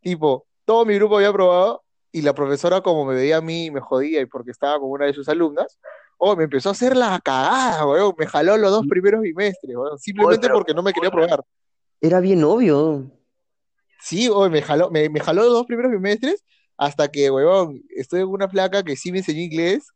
tipo, 0.00 0.46
todo 0.64 0.84
mi 0.84 0.94
grupo 0.94 1.16
había 1.16 1.28
aprobado 1.28 1.82
y 2.12 2.22
la 2.22 2.34
profesora, 2.34 2.80
como 2.80 3.04
me 3.04 3.14
veía 3.14 3.36
a 3.38 3.40
mí, 3.40 3.70
me 3.70 3.80
jodía 3.80 4.20
y 4.20 4.26
porque 4.26 4.50
estaba 4.50 4.78
con 4.80 4.90
una 4.90 5.06
de 5.06 5.14
sus 5.14 5.28
alumnas, 5.28 5.78
oh, 6.18 6.34
me 6.36 6.44
empezó 6.44 6.68
a 6.70 6.72
hacer 6.72 6.96
la 6.96 7.18
cagada, 7.22 7.86
weón. 7.86 8.14
Me 8.18 8.26
jaló 8.26 8.56
los 8.56 8.70
dos 8.70 8.86
primeros 8.88 9.20
bimestres, 9.22 9.76
weón, 9.76 9.98
simplemente 9.98 10.48
porque 10.50 10.74
no 10.74 10.82
me 10.82 10.92
quería 10.92 11.10
probar. 11.10 11.44
Era 12.00 12.20
bien 12.20 12.42
obvio. 12.44 13.10
Sí, 14.00 14.28
hoy 14.28 14.50
me 14.50 14.62
jaló, 14.62 14.90
me, 14.90 15.08
me 15.08 15.20
jaló 15.20 15.42
los 15.42 15.52
dos 15.52 15.66
primeros 15.66 15.92
bimestres 15.92 16.44
hasta 16.76 17.08
que, 17.08 17.30
huevón, 17.30 17.82
estoy 17.94 18.20
en 18.20 18.28
una 18.28 18.48
placa 18.48 18.82
que 18.82 18.96
sí 18.96 19.12
me 19.12 19.18
enseñó 19.18 19.40
inglés 19.40 19.88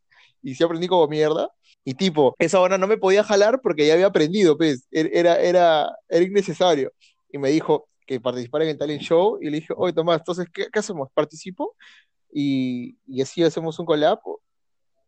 y 0.43 0.53
sí 0.53 0.63
aprendí 0.63 0.87
como 0.87 1.07
mierda. 1.07 1.49
Y 1.83 1.95
tipo, 1.95 2.35
esa 2.39 2.59
hora 2.59 2.77
no 2.77 2.87
me 2.87 2.97
podía 2.97 3.23
jalar 3.23 3.61
porque 3.61 3.85
ya 3.87 3.93
había 3.93 4.07
aprendido, 4.07 4.57
pues, 4.57 4.87
er- 4.91 5.09
era, 5.13 5.37
era, 5.39 5.95
era 6.07 6.23
innecesario. 6.23 6.91
Y 7.31 7.37
me 7.39 7.49
dijo 7.49 7.87
que 8.05 8.19
participara 8.19 8.63
en 8.65 8.71
el 8.71 8.77
talent 8.77 9.01
show 9.01 9.37
y 9.41 9.49
le 9.49 9.57
dije, 9.59 9.73
oye 9.75 9.93
Tomás, 9.93 10.19
entonces, 10.19 10.47
¿qué, 10.53 10.67
qué 10.71 10.79
hacemos? 10.79 11.09
¿Participo? 11.13 11.75
Y, 12.31 12.97
y 13.07 13.21
así 13.21 13.43
hacemos 13.43 13.77
un 13.79 13.85
collab. 13.85 14.19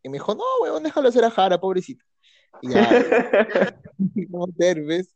Y 0.04 0.10
me 0.10 0.14
dijo, 0.14 0.34
no, 0.36 0.44
huevón, 0.62 0.84
déjalo 0.84 1.10
hacer 1.10 1.24
a 1.26 1.30
Jara, 1.32 1.60
pobrecito. 1.60 2.04
Y 2.62 2.70
ya, 2.72 2.90
¿cómo 4.32 4.46
hacer, 4.46 4.84
ves? 4.84 5.14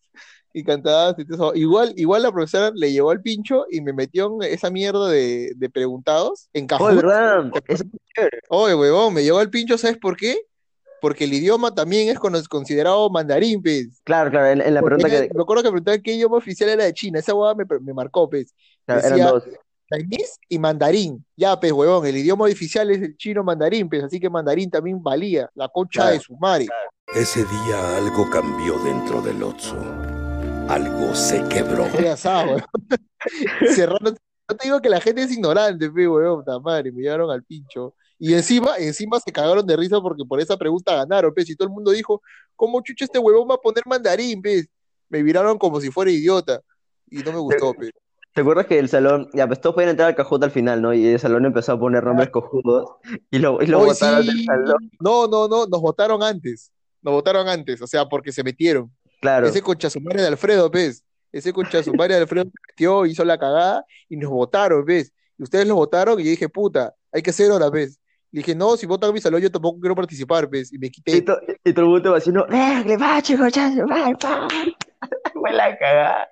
Y 0.54 0.64
cantaba, 0.66 1.16
y 1.18 1.26
todo 1.26 1.54
eso. 1.54 1.56
igual, 1.56 1.94
igual 1.96 2.24
la 2.24 2.32
profesora 2.32 2.72
le 2.76 2.92
llevó 2.92 3.12
al 3.12 3.22
pincho 3.22 3.66
y 3.72 3.80
me 3.82 3.94
metió 3.94 4.36
en 4.42 4.52
esa 4.52 4.70
mierda 4.70 5.08
de, 5.08 5.54
de 5.56 5.70
preguntados 5.70 6.50
en 6.54 6.66
Oh, 6.66 6.68
Kahoot. 6.68 6.96
¿verdad? 6.96 7.52
Eso- 7.68 7.86
Oye, 8.50 8.76
huevón, 8.76 9.14
me 9.14 9.24
llevó 9.24 9.40
al 9.40 9.50
pincho, 9.50 9.78
¿sabes 9.78 9.98
por 9.98 10.18
qué? 10.18 10.42
Porque 11.02 11.24
el 11.26 11.34
idioma 11.34 11.74
también 11.76 12.08
es 12.10 12.48
considerado 12.48 13.10
mandarín, 13.10 13.62
pez. 13.62 14.00
claro, 14.04 14.30
claro, 14.32 14.48
en, 14.48 14.62
en 14.62 14.74
la 14.76 14.80
Porque 14.82 14.96
pregunta 14.98 15.18
era- 15.18 15.28
que 15.28 15.34
Me 15.34 15.42
acuerdo 15.42 15.64
que 15.64 15.70
preguntaban 15.70 16.02
qué 16.02 16.14
idioma 16.14 16.38
oficial 16.38 16.70
era 16.70 16.84
de 16.86 16.94
China. 16.94 17.20
Esa 17.20 17.34
hueá 17.34 17.56
me, 17.56 17.66
me 17.82 17.94
marcó, 17.94 18.30
pez. 18.30 18.54
claro, 18.86 19.02
eran 19.02 19.12
decía- 19.18 19.32
dos. 19.32 19.44
Chinés 19.94 20.38
y 20.48 20.58
mandarín. 20.58 21.26
Ya, 21.36 21.60
pez, 21.60 21.74
huevón, 21.74 22.06
el 22.06 22.16
idioma 22.16 22.46
oficial 22.46 22.90
es 22.92 23.02
el 23.02 23.18
chino 23.18 23.44
mandarín, 23.44 23.90
pez. 23.90 24.04
Así 24.06 24.22
que 24.22 24.30
mandarín 24.30 24.70
también 24.70 25.04
valía. 25.04 25.50
La 25.56 25.68
concha 25.68 26.02
Claro. 26.04 26.14
de 26.14 26.20
su 26.22 26.38
madre. 26.38 26.68
Ese 27.14 27.44
día 27.44 27.98
algo 27.98 28.30
cambió 28.30 28.78
dentro 28.86 29.22
del 29.22 29.44
Otso. 29.44 29.76
Algo 30.70 31.14
se 31.14 31.44
quebró. 31.50 31.86
Asado, 32.10 32.52
weón. 32.52 32.64
Cerraron 33.76 34.16
Yo 34.50 34.56
te 34.56 34.66
digo 34.66 34.82
que 34.82 34.90
la 34.90 35.02
gente 35.02 35.24
es 35.24 35.32
ignorante, 35.32 35.90
pe, 35.90 36.08
weón, 36.08 36.40
puta 36.40 36.60
madre, 36.60 36.92
me 36.92 37.02
llevaron 37.02 37.30
al 37.32 37.44
pincho. 37.44 37.96
Y 38.24 38.36
encima, 38.36 38.78
encima 38.78 39.20
se 39.20 39.32
cagaron 39.32 39.66
de 39.66 39.76
risa 39.76 40.00
porque 40.00 40.24
por 40.24 40.40
esa 40.40 40.56
pregunta 40.56 40.96
ganaron, 40.96 41.34
pe, 41.34 41.44
y 41.44 41.56
todo 41.56 41.68
el 41.68 41.74
mundo 41.74 41.90
dijo, 41.90 42.22
¿cómo 42.56 42.80
chucha 42.84 43.06
este 43.06 43.18
huevón 43.18 43.50
va 43.50 43.56
a 43.56 43.58
poner 43.58 43.82
mandarín, 43.88 44.44
pe? 44.44 44.68
Me 45.10 45.24
miraron 45.24 45.58
como 45.58 45.82
si 45.82 45.90
fuera 45.90 46.12
idiota. 46.12 46.62
Y 47.10 47.18
no 47.24 47.32
me 47.32 47.40
gustó, 47.40 47.74
pe. 47.74 47.90
¿Te 48.36 48.42
acuerdas 48.42 48.68
que 48.68 48.78
el 48.78 48.90
salón, 48.90 49.28
ya 49.34 49.48
pues 49.48 49.60
todos 49.60 49.74
podían 49.74 49.90
entrar 49.90 50.10
al 50.10 50.16
cajón 50.16 50.44
al 50.44 50.52
final, 50.52 50.84
¿no? 50.84 50.94
Y 50.94 51.04
el 51.08 51.20
salón 51.20 51.46
empezó 51.46 51.72
a 51.72 51.80
poner 51.80 52.04
nombres 52.04 52.30
cojudos 52.30 52.92
y 53.32 53.40
lo, 53.40 53.60
y 53.60 53.66
lo 53.66 53.80
Hoy 53.80 53.88
botaron 53.88 54.24
del 54.24 54.46
salón. 54.46 54.92
No, 55.00 55.26
no, 55.26 55.48
no, 55.48 55.66
nos 55.66 55.82
votaron 55.82 56.22
antes. 56.22 56.72
Nos 57.02 57.16
votaron 57.16 57.50
antes, 57.50 57.82
o 57.82 57.88
sea, 57.88 58.08
porque 58.08 58.32
se 58.32 58.44
metieron. 58.44 58.96
Claro. 59.20 59.48
Ese 59.48 59.64
conchazumare 59.64 60.22
de 60.22 60.28
Alfredo, 60.28 60.70
¿ves? 60.70 61.04
Ese 61.32 61.52
conchazumare 61.52 62.14
de 62.14 62.20
Alfredo 62.20 62.46
se 62.46 62.60
metió, 62.70 63.08
hizo 63.08 63.26
la 63.26 63.40
cagada 63.40 63.84
y 64.08 64.16
nos 64.16 64.30
votaron, 64.30 64.86
¿ves? 64.86 65.12
Y 65.40 65.44
ustedes 65.44 65.68
lo 65.68 65.74
votaron 65.74 66.20
y 66.20 66.24
yo 66.26 66.30
dije, 66.30 66.50
puta, 66.50 66.94
hay 67.12 67.24
que 67.24 67.32
hacer 67.32 67.50
hora, 67.50 67.72
¿ves? 67.72 68.00
Le 68.32 68.40
dije, 68.40 68.56
no, 68.56 68.78
si 68.78 68.86
votan 68.86 69.10
a 69.10 69.14
mi 69.14 69.20
salón, 69.20 69.42
yo 69.42 69.52
tampoco 69.52 69.80
quiero 69.80 69.96
participar, 69.96 70.48
¿ves? 70.50 70.72
Y 70.72 70.78
me 70.78 70.88
Y, 70.88 70.92
quité. 70.92 71.22
to- 71.22 71.38
y 71.66 71.74
todo 71.74 71.86
el 71.86 71.92
mundo 71.92 72.12
va 72.12 72.18
haciendo, 72.18 72.48
¡eh, 72.50 72.84
le 72.86 72.96
va, 72.98 73.22
chico, 73.22 73.48
ya, 73.50 73.70
va, 73.90 74.12
va! 74.24 74.48
La 75.52 75.78
cagada. 75.78 76.28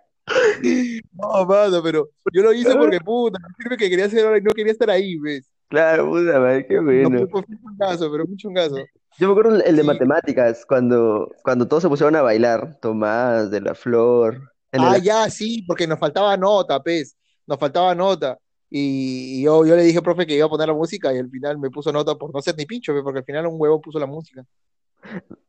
No, 1.14 1.46
mano, 1.46 1.82
pero 1.84 2.10
yo 2.32 2.42
lo 2.44 2.54
hice 2.54 2.76
porque, 2.76 3.00
puta, 3.06 3.40
sirve 3.58 3.78
que 3.78 3.90
quería 3.90 4.06
hacer 4.06 4.38
y 4.38 4.42
no 4.42 4.52
quería 4.52 4.72
estar 4.72 4.90
ahí, 4.90 5.18
¿ves? 5.18 5.50
Claro, 5.68 6.10
puta 6.10 6.40
madre, 6.40 6.66
qué 6.68 6.76
No, 6.76 6.84
bueno. 6.84 7.20
fue 7.20 7.28
fue 7.28 7.42
un 7.50 7.60
chungazo, 7.62 8.12
pero 8.12 8.26
mucho 8.26 8.48
chungazo. 8.48 8.78
Yo 9.18 9.28
me 9.28 9.32
acuerdo 9.34 9.62
el 9.62 9.76
de 9.76 9.82
Sí. 9.82 9.88
matemáticas, 9.88 10.66
cuando, 10.66 11.30
cuando 11.44 11.68
todos 11.68 11.84
se 11.84 11.90
pusieron 11.90 12.16
a 12.16 12.22
bailar, 12.22 12.80
Tomás, 12.80 13.52
de 13.52 13.62
la 13.62 13.76
Flor, 13.76 14.54
Ah, 14.72 14.98
ya, 15.00 15.30
sí, 15.30 15.64
porque 15.64 15.88
nos 15.88 15.98
faltaba 16.00 16.38
nota, 16.38 16.80
¿ves? 16.80 17.18
Nos 17.48 17.58
faltaba 17.58 17.94
nota. 17.96 18.38
Y, 18.70 19.40
y 19.40 19.44
yo, 19.44 19.66
yo 19.66 19.76
le 19.76 19.84
dije, 19.84 20.02
profe, 20.02 20.28
que 20.28 20.36
iba 20.36 20.46
a 20.46 20.50
poner 20.50 20.68
la 20.68 20.74
música 20.74 21.14
y 21.14 21.18
al 21.18 21.30
final 21.30 21.58
me 21.58 21.72
puso 21.72 21.92
nota 21.92 22.16
por 22.16 22.34
no 22.34 22.42
ser 22.42 22.56
ni 22.58 22.66
pincho. 22.66 22.94
Porque 23.04 23.20
al 23.20 23.26
final 23.26 23.48
un 23.48 23.56
huevo 23.58 23.82
puso 23.82 24.00
la 24.00 24.06
música. 24.06 24.46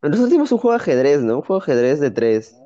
Nosotros 0.03 0.29
hicimos 0.29 0.53
un 0.53 0.59
juego 0.59 0.77
de 0.77 0.83
ajedrez, 0.83 1.21
¿no? 1.21 1.37
Un 1.37 1.43
juego 1.43 1.61
de 1.61 1.73
ajedrez 1.73 2.01
de 2.01 2.11
tres. 2.11 2.57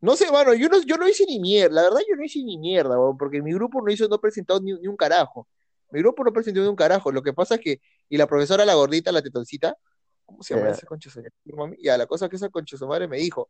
No 0.00 0.14
sé, 0.14 0.30
mano, 0.30 0.54
yo 0.54 0.68
no, 0.68 0.80
yo 0.82 0.96
no 0.96 1.08
hice 1.08 1.24
ni 1.26 1.40
mierda, 1.40 1.74
la 1.74 1.82
verdad 1.84 2.00
yo 2.08 2.16
no 2.16 2.24
hice 2.24 2.42
ni 2.42 2.58
mierda, 2.58 3.00
weón, 3.00 3.16
porque 3.16 3.40
mi 3.40 3.52
grupo 3.54 3.80
no 3.80 3.90
hizo, 3.90 4.06
no 4.08 4.20
presentó 4.20 4.60
ni, 4.60 4.72
ni 4.74 4.86
un 4.86 4.96
carajo. 4.96 5.48
Mi 5.90 6.00
grupo 6.00 6.22
no 6.22 6.32
presentó 6.32 6.60
ni 6.60 6.68
un 6.68 6.76
carajo. 6.76 7.10
Lo 7.10 7.22
que 7.22 7.32
pasa 7.32 7.54
es 7.54 7.60
que, 7.60 7.80
y 8.08 8.16
la 8.16 8.26
profesora, 8.26 8.64
la 8.64 8.74
gordita, 8.74 9.10
la 9.10 9.22
tetoncita, 9.22 9.76
¿cómo 10.24 10.42
se 10.42 10.54
llama 10.54 10.70
esa 10.70 10.86
concha 10.86 11.10
su 11.10 11.20
madre? 11.56 11.78
Ya, 11.82 11.96
la 11.96 12.06
cosa 12.06 12.26
es 12.26 12.30
que 12.30 12.36
esa 12.36 12.50
concha 12.50 12.76
su 12.76 12.86
madre 12.86 13.08
me 13.08 13.16
dijo, 13.16 13.48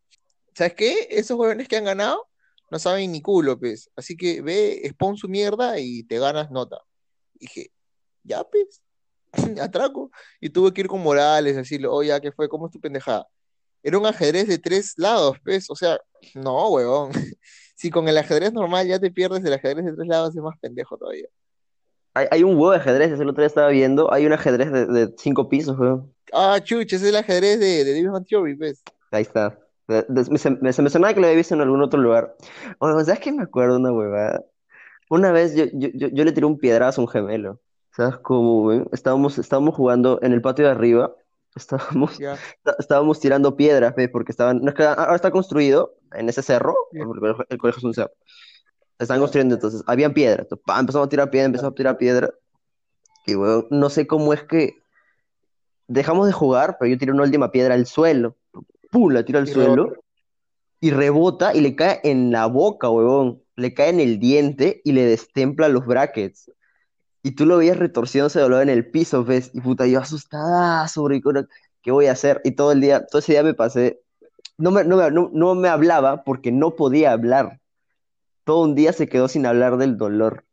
¿sabes 0.55 0.75
qué? 0.75 1.09
Esos 1.11 1.37
jóvenes 1.37 1.67
que 1.69 1.77
han 1.77 1.85
ganado 1.85 2.27
no 2.71 2.79
saben 2.79 3.13
ni 3.13 3.23
culo, 3.23 3.59
pues. 3.59 3.91
Así 3.97 4.17
que 4.17 4.43
ve, 4.43 4.87
expon 4.87 5.17
su 5.17 5.29
mierda 5.29 5.79
y 5.79 6.03
te 6.05 6.19
ganas 6.19 6.51
nota. 6.51 6.79
dije, 7.35 7.71
ya, 8.23 8.45
pues, 8.45 8.83
atraco. 9.63 10.11
Y 10.41 10.51
tuve 10.51 10.73
que 10.73 10.83
ir 10.83 10.89
con 10.89 11.03
Morales 11.03 11.55
a 11.57 11.59
decirle, 11.59 11.89
oye, 11.89 12.19
¿qué 12.21 12.33
fue? 12.33 12.49
¿Cómo 12.49 12.67
es 12.67 12.73
tu 12.73 12.81
pendejada? 12.81 13.27
Era 13.83 13.99
un 13.99 14.07
ajedrez 14.07 14.49
de 14.49 14.59
tres 14.59 14.95
lados, 14.97 15.37
pues. 15.45 15.71
O 15.71 15.77
sea, 15.77 15.99
no, 16.35 16.69
huevón. 16.71 17.13
Si 17.79 17.91
con 17.91 18.09
el 18.09 18.17
ajedrez 18.17 18.55
normal 18.55 18.89
ya 18.89 18.99
te 18.99 19.11
pierdes, 19.11 19.45
el 19.45 19.53
ajedrez 19.53 19.85
de 19.85 19.93
tres 19.93 20.09
lados 20.09 20.35
es 20.35 20.43
más 20.43 20.59
pendejo 20.59 20.97
todavía. 20.97 21.29
Hay, 22.15 22.27
hay 22.31 22.43
un 22.43 22.57
juego 22.57 22.71
de 22.71 22.79
ajedrez, 22.79 23.13
ese 23.13 23.23
el 23.23 23.29
otro 23.29 23.43
día 23.43 23.49
estaba 23.49 23.69
viendo, 23.69 24.11
hay 24.11 24.25
un 24.25 24.33
ajedrez 24.33 24.73
de, 24.73 24.87
de 24.87 25.15
cinco 25.19 25.51
pisos, 25.51 25.79
weón. 25.79 26.11
Ah, 26.33 26.59
chucha, 26.65 26.97
ese 26.97 27.05
es 27.05 27.11
el 27.11 27.17
ajedrez 27.17 27.61
de, 27.61 27.85
de 27.85 28.09
Bang 28.09 28.25
Theory, 28.27 28.57
pues. 28.57 28.83
Ahí 29.11 29.21
está. 29.21 29.59
Se, 29.89 30.51
me, 30.51 30.73
se 30.73 30.83
me 30.83 30.91
sonaba 30.91 31.15
que 31.15 31.21
lo 31.21 31.27
había 31.27 31.37
visto 31.37 31.55
en 31.55 31.61
algún 31.61 31.83
otro 31.83 32.01
lugar. 32.01 32.35
Oye, 32.79 33.05
¿sabes 33.05 33.21
qué 33.21 33.33
me 33.33 33.43
acuerdo 33.45 33.77
una 33.77 33.93
huevada? 33.93 34.45
Una 35.11 35.31
vez 35.31 35.55
yo, 35.55 35.67
yo, 35.73 35.89
yo, 35.95 36.09
yo 36.09 36.25
le 36.25 36.33
tiré 36.33 36.47
un 36.47 36.59
piedrazo 36.59 37.01
a 37.01 37.05
un 37.05 37.09
gemelo. 37.09 37.61
¿Sabes 37.93 38.17
cómo, 38.19 38.63
güey? 38.63 38.83
Estábamos, 38.93 39.39
estábamos 39.39 39.75
jugando 39.75 40.19
en 40.23 40.33
el 40.33 40.43
patio 40.43 40.65
de 40.65 40.73
arriba. 40.73 41.15
Estábamos, 41.57 42.21
está- 42.21 42.77
estábamos 42.79 43.19
tirando 43.21 43.57
piedras, 43.57 43.95
¿ves? 43.97 44.11
Porque 44.11 44.31
estaban, 44.33 44.61
no 44.61 44.69
es 44.69 44.75
que 44.75 44.83
ahora 44.85 45.15
está 45.15 45.31
construido 45.31 45.95
en 46.13 46.29
ese 46.29 46.43
cerro, 46.43 46.75
Ya. 46.93 47.05
porque 47.07 47.17
el 47.17 47.21
colegio, 47.21 47.47
el 47.49 47.59
colegio 47.59 47.79
es 47.79 47.85
un 47.85 47.95
cerro. 47.95 48.13
Están 48.99 49.17
Ya. 49.17 49.21
construyendo, 49.21 49.55
entonces, 49.55 49.83
habían 49.87 50.13
piedras. 50.13 50.47
Empezamos 50.51 51.07
a 51.07 51.09
tirar 51.09 51.31
piedra, 51.31 51.47
empezamos 51.47 51.73
a 51.73 51.75
tirar 51.75 51.97
piedra. 51.97 52.31
Y, 53.25 53.37
weón, 53.37 53.67
no 53.71 53.89
sé 53.89 54.07
cómo 54.07 54.35
es 54.35 54.43
que 54.43 54.75
dejamos 55.89 56.27
de 56.27 56.33
jugar, 56.33 56.77
pero 56.79 56.91
yo 56.91 56.99
tiré 56.99 57.13
una 57.13 57.23
última 57.23 57.51
piedra 57.51 57.75
al 57.75 57.87
suelo. 57.87 58.37
¡Pum! 58.91 59.11
La 59.13 59.25
tiro 59.25 59.39
al 59.39 59.49
Y 59.49 59.53
suelo 59.53 59.75
rebota. 59.85 60.01
y 60.81 60.91
rebota 60.91 61.55
y 61.55 61.61
le 61.61 61.75
cae 61.77 62.01
en 62.05 62.31
la 62.31 62.47
boca, 62.47 62.89
huevón. 62.91 63.43
Le 63.57 63.73
cae 63.75 63.89
en 63.91 64.01
el 64.01 64.19
diente 64.19 64.81
y 64.85 64.93
le 64.93 65.05
destempla 65.05 65.69
los 65.69 65.87
brackets. 65.87 66.51
Y 67.23 67.33
tú 67.33 67.47
lo 67.47 67.57
veías 67.59 67.79
retorciéndose 67.79 68.39
de 68.39 68.45
dolor 68.45 68.63
en 68.63 68.69
el 68.69 68.89
piso, 68.91 69.25
¿ves? 69.25 69.51
Y 69.55 69.61
puta, 69.61 69.87
yo 69.87 69.99
asustadazo, 70.01 71.03
bricola, 71.05 71.47
¿qué 71.83 71.91
voy 71.91 72.07
a 72.07 72.13
hacer? 72.13 72.41
Y 72.45 72.53
todo 72.53 72.73
el 72.73 72.81
día, 72.81 73.07
todo 73.07 73.19
ese 73.19 73.33
día 73.33 73.43
me 73.43 73.55
pasé, 73.55 74.01
no 74.59 74.71
me, 74.71 74.85
no 74.85 74.97
me, 74.97 75.11
no, 75.11 75.31
no 75.33 75.55
me 75.55 75.69
hablaba 75.69 76.23
porque 76.25 76.53
no 76.53 76.77
podía 76.77 77.13
hablar. 77.13 77.61
Todo 78.45 78.63
un 78.63 78.75
día 78.77 78.93
se 78.93 79.09
quedó 79.09 79.27
sin 79.29 79.45
hablar 79.47 79.77
del 79.77 79.97
dolor. 79.97 80.45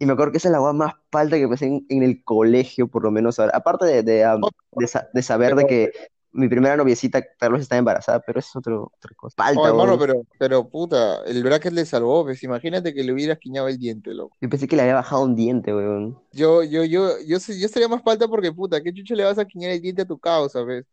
Y 0.00 0.06
me 0.06 0.14
acuerdo 0.14 0.32
que 0.32 0.38
esa 0.38 0.48
es 0.48 0.52
la 0.52 0.60
hueá 0.60 0.72
más 0.72 0.94
palta 1.10 1.36
que 1.36 1.46
pasé 1.46 1.66
en, 1.66 1.86
en 1.88 2.02
el 2.02 2.24
colegio, 2.24 2.88
por 2.88 3.04
lo 3.04 3.12
menos 3.12 3.38
ahora. 3.38 3.52
Aparte 3.56 3.86
de, 3.86 4.02
de, 4.02 4.24
am, 4.24 4.40
de, 4.72 4.86
sa- 4.88 5.08
de 5.12 5.22
saber 5.22 5.54
de 5.54 5.66
que 5.66 5.92
mi 6.34 6.48
primera 6.48 6.76
noviecita 6.76 7.22
tal 7.38 7.52
vez 7.52 7.62
está 7.62 7.76
embarazada, 7.76 8.20
pero 8.20 8.40
eso 8.40 8.48
es 8.50 8.56
otro, 8.56 8.92
otra 8.96 9.14
cosa. 9.16 9.34
Palta, 9.36 9.60
Oh, 9.62 9.66
hermano, 9.66 9.98
pero, 9.98 10.22
pero 10.38 10.68
puta, 10.68 11.22
el 11.26 11.42
bracket 11.42 11.72
le 11.72 11.86
salvó, 11.86 12.24
pues. 12.24 12.42
Imagínate 12.42 12.92
que 12.92 13.02
le 13.04 13.12
hubieras 13.12 13.38
quiñado 13.38 13.68
el 13.68 13.78
diente, 13.78 14.12
loco. 14.12 14.36
Yo 14.40 14.48
pensé 14.48 14.68
que 14.68 14.76
le 14.76 14.82
había 14.82 14.94
bajado 14.94 15.22
un 15.22 15.34
diente, 15.34 15.74
weón. 15.74 16.18
Yo, 16.32 16.62
yo, 16.62 16.84
yo, 16.84 17.18
yo, 17.26 17.40
sé- 17.40 17.58
yo 17.58 17.66
estaría 17.66 17.88
más 17.88 18.02
falta 18.02 18.28
porque, 18.28 18.52
puta, 18.52 18.82
¿qué 18.82 18.92
chucho 18.92 19.14
le 19.14 19.24
vas 19.24 19.38
a 19.38 19.44
quiñar 19.44 19.70
el 19.70 19.80
diente 19.80 20.02
a 20.02 20.06
tu 20.06 20.18
causa, 20.18 20.64
pues? 20.64 20.84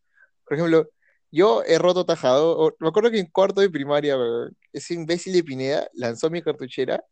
Por 0.44 0.56
ejemplo, 0.56 0.88
yo 1.30 1.62
he 1.64 1.78
roto 1.78 2.04
tajado. 2.06 2.74
Me 2.78 2.88
acuerdo 2.88 3.10
que 3.10 3.18
en 3.20 3.26
cuarto 3.26 3.60
de 3.60 3.70
primaria, 3.70 4.16
weón, 4.16 4.56
ese 4.72 4.94
imbécil 4.94 5.32
de 5.32 5.44
Pineda 5.44 5.88
lanzó 5.94 6.30
mi 6.30 6.42
cartuchera 6.42 7.02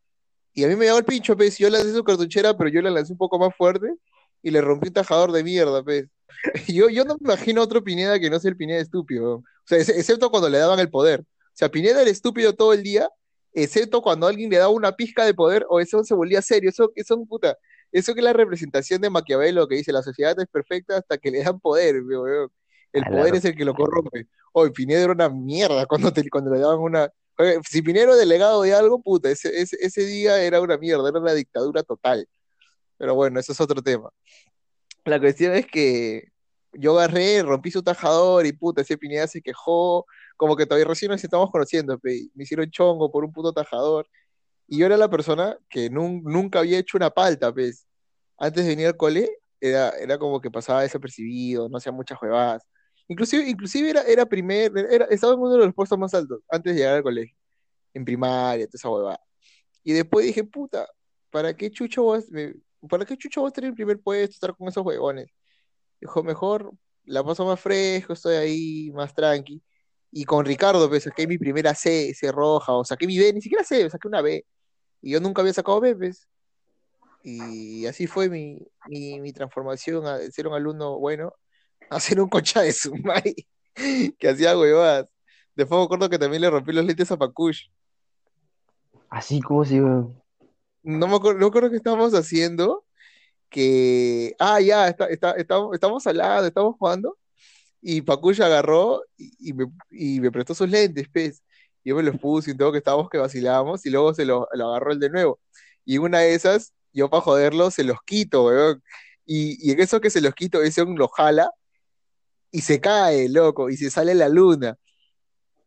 y 0.52 0.64
a 0.64 0.68
mí 0.68 0.76
me 0.76 0.86
llegó 0.86 0.98
el 0.98 1.04
pincho, 1.04 1.36
pues. 1.36 1.58
Yo 1.58 1.70
lancé 1.70 1.92
su 1.94 2.04
cartuchera, 2.04 2.56
pero 2.56 2.70
yo 2.70 2.82
la 2.82 2.90
lancé 2.90 3.12
un 3.12 3.18
poco 3.18 3.38
más 3.38 3.54
fuerte 3.56 3.88
y 4.42 4.50
le 4.50 4.60
rompí 4.60 4.88
un 4.88 4.94
tajador 4.94 5.32
de 5.32 5.44
mierda, 5.44 5.82
pues. 5.82 6.06
Yo, 6.68 6.88
yo 6.88 7.04
no 7.04 7.14
me 7.20 7.24
imagino 7.24 7.60
otro 7.62 7.82
Pineda 7.82 8.18
que 8.20 8.30
no 8.30 8.38
sea 8.38 8.50
el 8.50 8.56
Pineda 8.56 8.80
estúpido. 8.80 9.34
O 9.36 9.44
sea, 9.66 9.78
ex- 9.78 9.88
excepto 9.90 10.30
cuando 10.30 10.48
le 10.48 10.58
daban 10.58 10.78
el 10.78 10.88
poder. 10.88 11.20
O 11.20 11.24
sea, 11.54 11.68
Pineda 11.70 12.00
era 12.02 12.10
estúpido 12.10 12.54
todo 12.54 12.72
el 12.72 12.82
día, 12.82 13.08
excepto 13.52 14.00
cuando 14.00 14.26
alguien 14.26 14.48
le 14.50 14.56
daba 14.58 14.70
una 14.70 14.92
pizca 14.92 15.24
de 15.24 15.34
poder 15.34 15.66
o 15.68 15.80
eso 15.80 16.04
se 16.04 16.14
volvía 16.14 16.40
serio. 16.40 16.70
Eso, 16.70 16.92
eso, 16.94 17.22
puta, 17.26 17.58
eso 17.92 18.14
que 18.14 18.20
es 18.20 18.24
la 18.24 18.32
representación 18.32 19.00
de 19.00 19.10
Maquiavelo 19.10 19.66
que 19.68 19.74
dice 19.76 19.92
la 19.92 20.02
sociedad 20.02 20.38
es 20.38 20.46
perfecta 20.46 20.98
hasta 20.98 21.18
que 21.18 21.30
le 21.30 21.42
dan 21.42 21.58
poder, 21.60 22.02
weón. 22.02 22.50
El 22.92 23.02
poder 23.18 23.34
es 23.34 23.44
el 23.44 23.56
que 23.56 23.64
lo 23.64 23.74
corrompe. 23.74 24.26
Hoy 24.52 24.70
Pineda 24.70 25.00
era 25.02 25.12
una 25.12 25.28
mierda 25.28 25.86
cuando, 25.86 26.12
te- 26.12 26.28
cuando 26.30 26.52
le 26.52 26.60
daban 26.60 26.78
una. 26.78 27.10
Si 27.68 27.82
Pineda 27.82 28.04
era 28.04 28.16
delegado 28.16 28.62
de 28.62 28.74
algo, 28.74 29.02
puta, 29.02 29.30
ese, 29.30 29.60
ese, 29.60 29.76
ese 29.80 30.04
día 30.06 30.40
era 30.42 30.60
una 30.60 30.76
mierda, 30.78 31.08
era 31.08 31.18
una 31.20 31.32
dictadura 31.34 31.82
total. 31.82 32.26
Pero 33.00 33.14
bueno, 33.14 33.40
eso 33.40 33.52
es 33.52 33.60
otro 33.62 33.80
tema. 33.80 34.10
La 35.06 35.18
cuestión 35.18 35.54
es 35.54 35.66
que 35.66 36.28
yo 36.74 36.98
agarré, 36.98 37.42
rompí 37.42 37.70
su 37.70 37.82
tajador 37.82 38.44
y 38.44 38.52
puta, 38.52 38.82
ese 38.82 38.98
Pineda 38.98 39.26
se 39.26 39.40
quejó, 39.40 40.04
como 40.36 40.54
que 40.54 40.66
todavía 40.66 40.86
recién 40.86 41.10
nos 41.10 41.24
estamos 41.24 41.50
conociendo, 41.50 41.98
me 42.02 42.28
hicieron 42.44 42.70
chongo 42.70 43.10
por 43.10 43.24
un 43.24 43.32
puto 43.32 43.54
tajador. 43.54 44.06
Y 44.68 44.76
yo 44.78 44.86
era 44.86 44.98
la 44.98 45.08
persona 45.08 45.56
que 45.70 45.90
nun- 45.90 46.20
nunca 46.24 46.58
había 46.58 46.78
hecho 46.78 46.98
una 46.98 47.08
palta, 47.08 47.50
pues. 47.54 47.86
Antes 48.36 48.64
de 48.64 48.70
venir 48.70 48.88
al 48.88 48.96
cole, 48.98 49.30
era, 49.58 49.90
era 49.98 50.18
como 50.18 50.38
que 50.38 50.50
pasaba 50.50 50.82
desapercibido, 50.82 51.70
no 51.70 51.78
hacía 51.78 51.92
muchas 51.92 52.20
huevadas. 52.20 52.62
Inclusive, 53.08 53.48
inclusive 53.48 53.88
era, 53.88 54.02
era 54.02 54.26
primer, 54.26 54.72
era, 54.90 55.06
estaba 55.06 55.32
en 55.32 55.40
uno 55.40 55.52
de 55.52 55.64
los 55.64 55.74
puestos 55.74 55.98
más 55.98 56.12
altos 56.12 56.40
antes 56.50 56.74
de 56.74 56.80
llegar 56.80 56.96
al 56.96 57.02
colegio, 57.02 57.34
en 57.94 58.04
primaria, 58.04 58.66
toda 58.66 58.76
esa 58.76 58.90
huevada. 58.90 59.20
Y 59.82 59.94
después 59.94 60.26
dije, 60.26 60.44
puta, 60.44 60.86
¿para 61.30 61.56
qué 61.56 61.70
chucho 61.70 62.04
vas, 62.04 62.30
me- 62.30 62.54
¿para 62.88 63.04
qué 63.04 63.16
chucho 63.16 63.42
vas 63.42 63.50
a 63.50 63.54
tener 63.54 63.70
el 63.70 63.74
primer 63.74 64.00
puesto, 64.00 64.34
estar 64.34 64.56
con 64.56 64.68
esos 64.68 64.84
huevones? 64.84 65.28
Dijo, 66.00 66.22
mejor 66.22 66.72
la 67.04 67.24
paso 67.24 67.44
más 67.44 67.60
fresco, 67.60 68.12
estoy 68.12 68.36
ahí 68.36 68.90
más 68.92 69.14
tranqui. 69.14 69.62
Y 70.12 70.24
con 70.24 70.44
Ricardo, 70.44 70.88
pues, 70.88 71.04
saqué 71.04 71.26
mi 71.26 71.38
primera 71.38 71.74
C, 71.74 72.14
C 72.14 72.32
roja, 72.32 72.72
o 72.72 72.84
saqué 72.84 73.06
mi 73.06 73.18
B, 73.18 73.32
ni 73.32 73.40
siquiera 73.42 73.64
C, 73.64 73.88
saqué 73.90 74.08
una 74.08 74.22
B. 74.22 74.44
Y 75.02 75.12
yo 75.12 75.20
nunca 75.20 75.42
había 75.42 75.52
sacado 75.52 75.80
B, 75.80 75.96
pues. 75.96 76.28
Y 77.22 77.86
así 77.86 78.06
fue 78.06 78.28
mi, 78.28 78.58
mi, 78.88 79.32
transformación 79.32 80.06
a 80.06 80.18
ser 80.30 80.48
un 80.48 80.54
alumno 80.54 80.98
bueno 80.98 81.34
a 81.90 82.00
ser 82.00 82.20
un 82.20 82.28
concha 82.28 82.62
de 82.62 82.72
su 82.72 82.94
madre 82.96 83.34
que 84.18 84.28
hacía 84.28 84.56
huevadas. 84.56 85.08
Después 85.54 85.78
me 85.78 85.84
acuerdo 85.84 86.08
que 86.08 86.18
también 86.18 86.42
le 86.42 86.50
rompí 86.50 86.72
los 86.72 86.84
lentes 86.84 87.10
a 87.10 87.18
Pacush. 87.18 87.66
Así 89.10 89.40
como 89.40 89.64
si, 89.64 89.80
weón. 89.80 90.19
No 90.82 91.08
me 91.08 91.16
acuerdo, 91.16 91.38
no 91.38 91.46
me 91.46 91.48
acuerdo 91.48 91.70
qué 91.70 91.76
estábamos 91.76 92.14
haciendo. 92.14 92.84
Que. 93.50 94.36
Ah, 94.38 94.60
ya, 94.60 94.88
está, 94.88 95.06
está, 95.06 95.32
estamos, 95.32 95.74
estamos 95.74 96.06
al 96.06 96.18
lado, 96.18 96.46
estamos 96.46 96.76
jugando. 96.78 97.18
Y 97.82 98.02
Pacush 98.02 98.42
agarró 98.42 99.02
y, 99.16 99.50
y 99.50 99.52
me, 99.54 99.66
y 99.90 100.20
me 100.20 100.32
prestó 100.32 100.54
sus 100.54 100.70
lentes, 100.70 101.08
pues. 101.12 101.42
Yo 101.84 101.96
me 101.96 102.02
los 102.02 102.18
puse 102.20 102.52
y 102.52 102.56
todo, 102.56 102.72
que 102.72 102.78
estábamos 102.78 103.10
que 103.10 103.18
vacilábamos. 103.18 103.86
Y 103.86 103.90
luego 103.90 104.14
se 104.14 104.24
lo, 104.26 104.48
lo 104.54 104.68
agarró 104.70 104.92
él 104.92 105.00
de 105.00 105.10
nuevo. 105.10 105.40
Y 105.84 105.98
una 105.98 106.20
de 106.20 106.34
esas, 106.34 106.74
yo 106.92 107.10
para 107.10 107.22
joderlo, 107.22 107.70
se 107.70 107.84
los 107.84 107.98
quito, 108.06 108.46
weón. 108.46 108.82
Y, 109.26 109.58
y 109.68 109.72
en 109.72 109.80
eso 109.80 110.00
que 110.00 110.10
se 110.10 110.20
los 110.20 110.34
quito, 110.34 110.62
ese 110.62 110.82
un 110.82 110.98
lo 110.98 111.08
jala 111.08 111.50
y 112.50 112.62
se 112.62 112.80
cae, 112.80 113.28
loco, 113.28 113.70
y 113.70 113.76
se 113.76 113.90
sale 113.90 114.14
la 114.14 114.28
luna. 114.28 114.76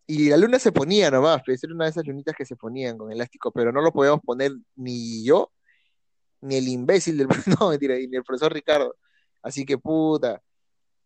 Y 0.05 0.29
la 0.29 0.37
luna 0.37 0.59
se 0.59 0.71
ponía 0.71 1.09
nomás, 1.11 1.41
pues 1.45 1.63
era 1.63 1.73
una 1.73 1.85
de 1.85 1.91
esas 1.91 2.05
lunitas 2.05 2.35
que 2.35 2.45
se 2.45 2.55
ponían 2.55 2.97
con 2.97 3.11
elástico, 3.11 3.51
pero 3.51 3.71
no 3.71 3.81
lo 3.81 3.91
podíamos 3.93 4.21
poner 4.21 4.51
ni 4.75 5.23
yo, 5.25 5.51
ni 6.41 6.55
el 6.57 6.67
imbécil 6.67 7.17
del, 7.17 7.27
no, 7.59 7.71
ni 7.71 8.15
el 8.17 8.23
profesor 8.23 8.53
Ricardo. 8.53 8.95
Así 9.41 9.65
que 9.65 9.77
puta, 9.77 10.41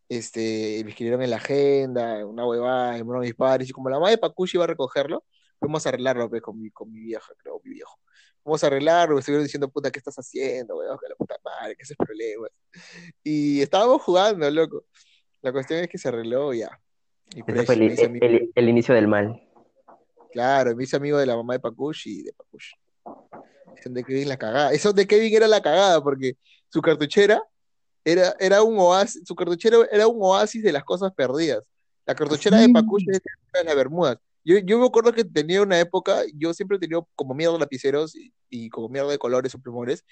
este, 0.09 0.81
me 0.83 0.91
escribieron 0.91 1.21
en 1.23 1.31
la 1.31 1.37
agenda, 1.37 2.25
una 2.25 2.45
huevada, 2.47 3.03
me 3.03 3.19
mis 3.19 3.35
padres, 3.35 3.69
y 3.69 3.73
como 3.73 3.89
la 3.89 3.99
madre 3.99 4.11
de 4.13 4.17
Pacuchi 4.19 4.57
iba 4.57 4.63
a 4.65 4.67
recogerlo, 4.67 5.25
fuimos 5.59 5.85
a 5.85 5.89
arreglarlo 5.89 6.29
pues, 6.29 6.41
con 6.41 6.59
mi, 6.59 6.71
con 6.71 6.91
mi 6.91 6.99
vieja, 7.01 7.33
creo, 7.37 7.61
mi 7.63 7.71
viejo. 7.73 7.99
Fuimos 8.43 8.63
a 8.63 8.67
arreglarlo, 8.67 9.15
me 9.15 9.19
estuvieron 9.19 9.45
diciendo, 9.45 9.69
puta, 9.69 9.91
¿qué 9.91 9.99
estás 9.99 10.15
haciendo, 10.17 10.77
weón? 10.77 10.97
Que 10.99 11.09
la 11.09 11.15
puta 11.15 11.35
madre, 11.43 11.75
que 11.75 11.83
ese 11.83 11.93
es 11.93 11.97
problema. 11.97 12.47
Y 13.23 13.61
estábamos 13.61 14.01
jugando, 14.01 14.49
loco. 14.51 14.85
La 15.41 15.51
cuestión 15.51 15.81
es 15.81 15.89
que 15.89 15.97
se 15.97 16.09
arregló 16.09 16.53
ya. 16.53 16.69
Y 17.35 17.41
Ese 17.41 17.63
fue 17.65 17.75
el, 17.75 17.81
amigo, 18.05 18.25
el- 18.25 18.51
el 18.55 18.69
inicio 18.69 18.95
del 18.95 19.07
mal. 19.07 19.41
claro, 20.31 20.75
me 20.75 20.83
hice 20.83 20.95
amigo 20.95 21.17
de 21.17 21.25
la 21.25 21.35
mamá 21.35 21.53
de 21.53 21.59
Pacuchi 21.59 22.19
y 22.19 22.23
de 22.23 22.33
Pacuchi. 22.33 22.75
Eso 23.75 23.89
de 23.89 24.03
Kevin 24.03 24.27
la 24.29 24.37
cagada. 24.37 24.71
Eso 24.73 24.93
de 24.93 25.05
Kevin 25.05 25.33
era 25.35 25.47
la 25.47 25.61
cagada, 25.61 26.01
porque 26.01 26.37
su 26.69 26.81
cartuchera 26.81 27.41
era, 28.03 28.35
era 28.39 28.63
un 28.63 28.77
oasis, 28.79 29.21
su 29.25 29.35
cartuchera 29.35 29.77
era 29.91 30.07
un 30.07 30.17
oasis 30.21 30.63
de 30.63 30.71
las 30.71 30.83
cosas 30.83 31.11
perdidas. 31.13 31.63
La 32.05 32.15
cartuchera 32.15 32.57
de 32.57 32.65
Sí. 32.65 32.73
Pacuchi 32.73 33.05
es 33.11 33.21
de 33.53 33.63
las 33.63 33.75
Bermudas. 33.75 34.17
Yo, 34.43 34.57
yo 34.59 34.79
me 34.79 34.85
acuerdo 34.87 35.11
que 35.11 35.25
tenía 35.25 35.61
una 35.61 35.77
época, 35.79 36.21
yo 36.33 36.53
siempre 36.53 36.77
he 36.77 36.79
tenido 36.79 37.07
como 37.15 37.33
mierda 37.33 37.53
de 37.53 37.59
lapiceros 37.59 38.15
y, 38.15 38.33
y 38.49 38.69
como 38.69 38.87
mierda 38.87 39.11
de 39.11 39.17
colores 39.17 39.53
o 39.53 39.59
plumores, 39.59 40.05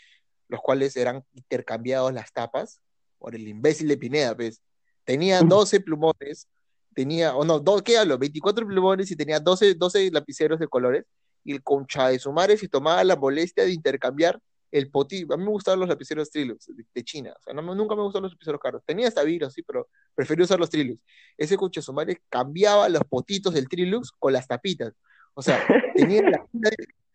los 0.50 0.60
cuales 0.62 0.96
eran 0.98 1.24
intercambiados 1.34 2.14
las 2.14 2.32
tapas 2.34 2.82
por 3.18 3.34
el 3.34 3.48
imbécil 3.48 3.88
de 3.88 3.98
Pineda, 3.98 4.36
pues. 4.36 4.62
Tenía 5.06 5.40
12 5.42 5.80
plumones, 5.80 6.48
tenía, 6.96 7.36
o 7.36 7.46
no, 7.46 7.60
do- 7.60 7.84
¿qué 7.84 7.98
hablo? 8.00 8.18
24 8.18 8.66
plumones 8.68 9.12
y 9.12 9.16
tenía 9.16 9.40
12, 9.40 9.76
12 9.76 10.10
lapiceros 10.12 10.60
de 10.60 10.68
colores, 10.68 11.06
y 11.44 11.54
el 11.54 11.62
concha 11.64 12.08
de 12.10 12.18
su 12.20 12.32
madre 12.32 12.58
se 12.58 12.68
tomaba 12.68 13.04
la 13.04 13.16
molestia 13.16 13.66
de 13.66 13.72
intercambiar 13.74 14.40
el 14.72 14.90
potito. 14.90 15.34
A 15.34 15.38
mí 15.38 15.44
me 15.44 15.52
gustaban 15.52 15.80
los 15.80 15.88
lapiceros 15.90 16.32
Trilux 16.32 16.66
de, 16.76 16.84
de 16.94 17.04
China, 17.04 17.34
o 17.40 17.44
sea, 17.44 17.54
no, 17.54 17.62
nunca 17.76 17.96
me 17.96 18.02
gustaron 18.02 18.24
los 18.24 18.32
lapiceros 18.34 18.60
caros. 18.60 18.82
Tenía 18.86 19.08
hasta 19.08 19.22
virus, 19.24 19.54
sí, 19.54 19.62
pero 19.62 19.88
preferí 20.16 20.42
usar 20.42 20.60
los 20.60 20.70
Trilux. 20.72 21.00
Ese 21.38 21.56
concha 21.58 21.82
de 21.82 21.86
su 21.86 21.94
madre 21.94 22.22
cambiaba 22.30 22.90
los 22.90 23.04
potitos 23.04 23.54
del 23.54 23.70
Trilux 23.70 24.12
con 24.18 24.34
las 24.34 24.48
tapitas. 24.48 24.94
O 25.36 25.42
sea, 25.44 25.64
tenía 25.96 26.22
la 26.24 26.46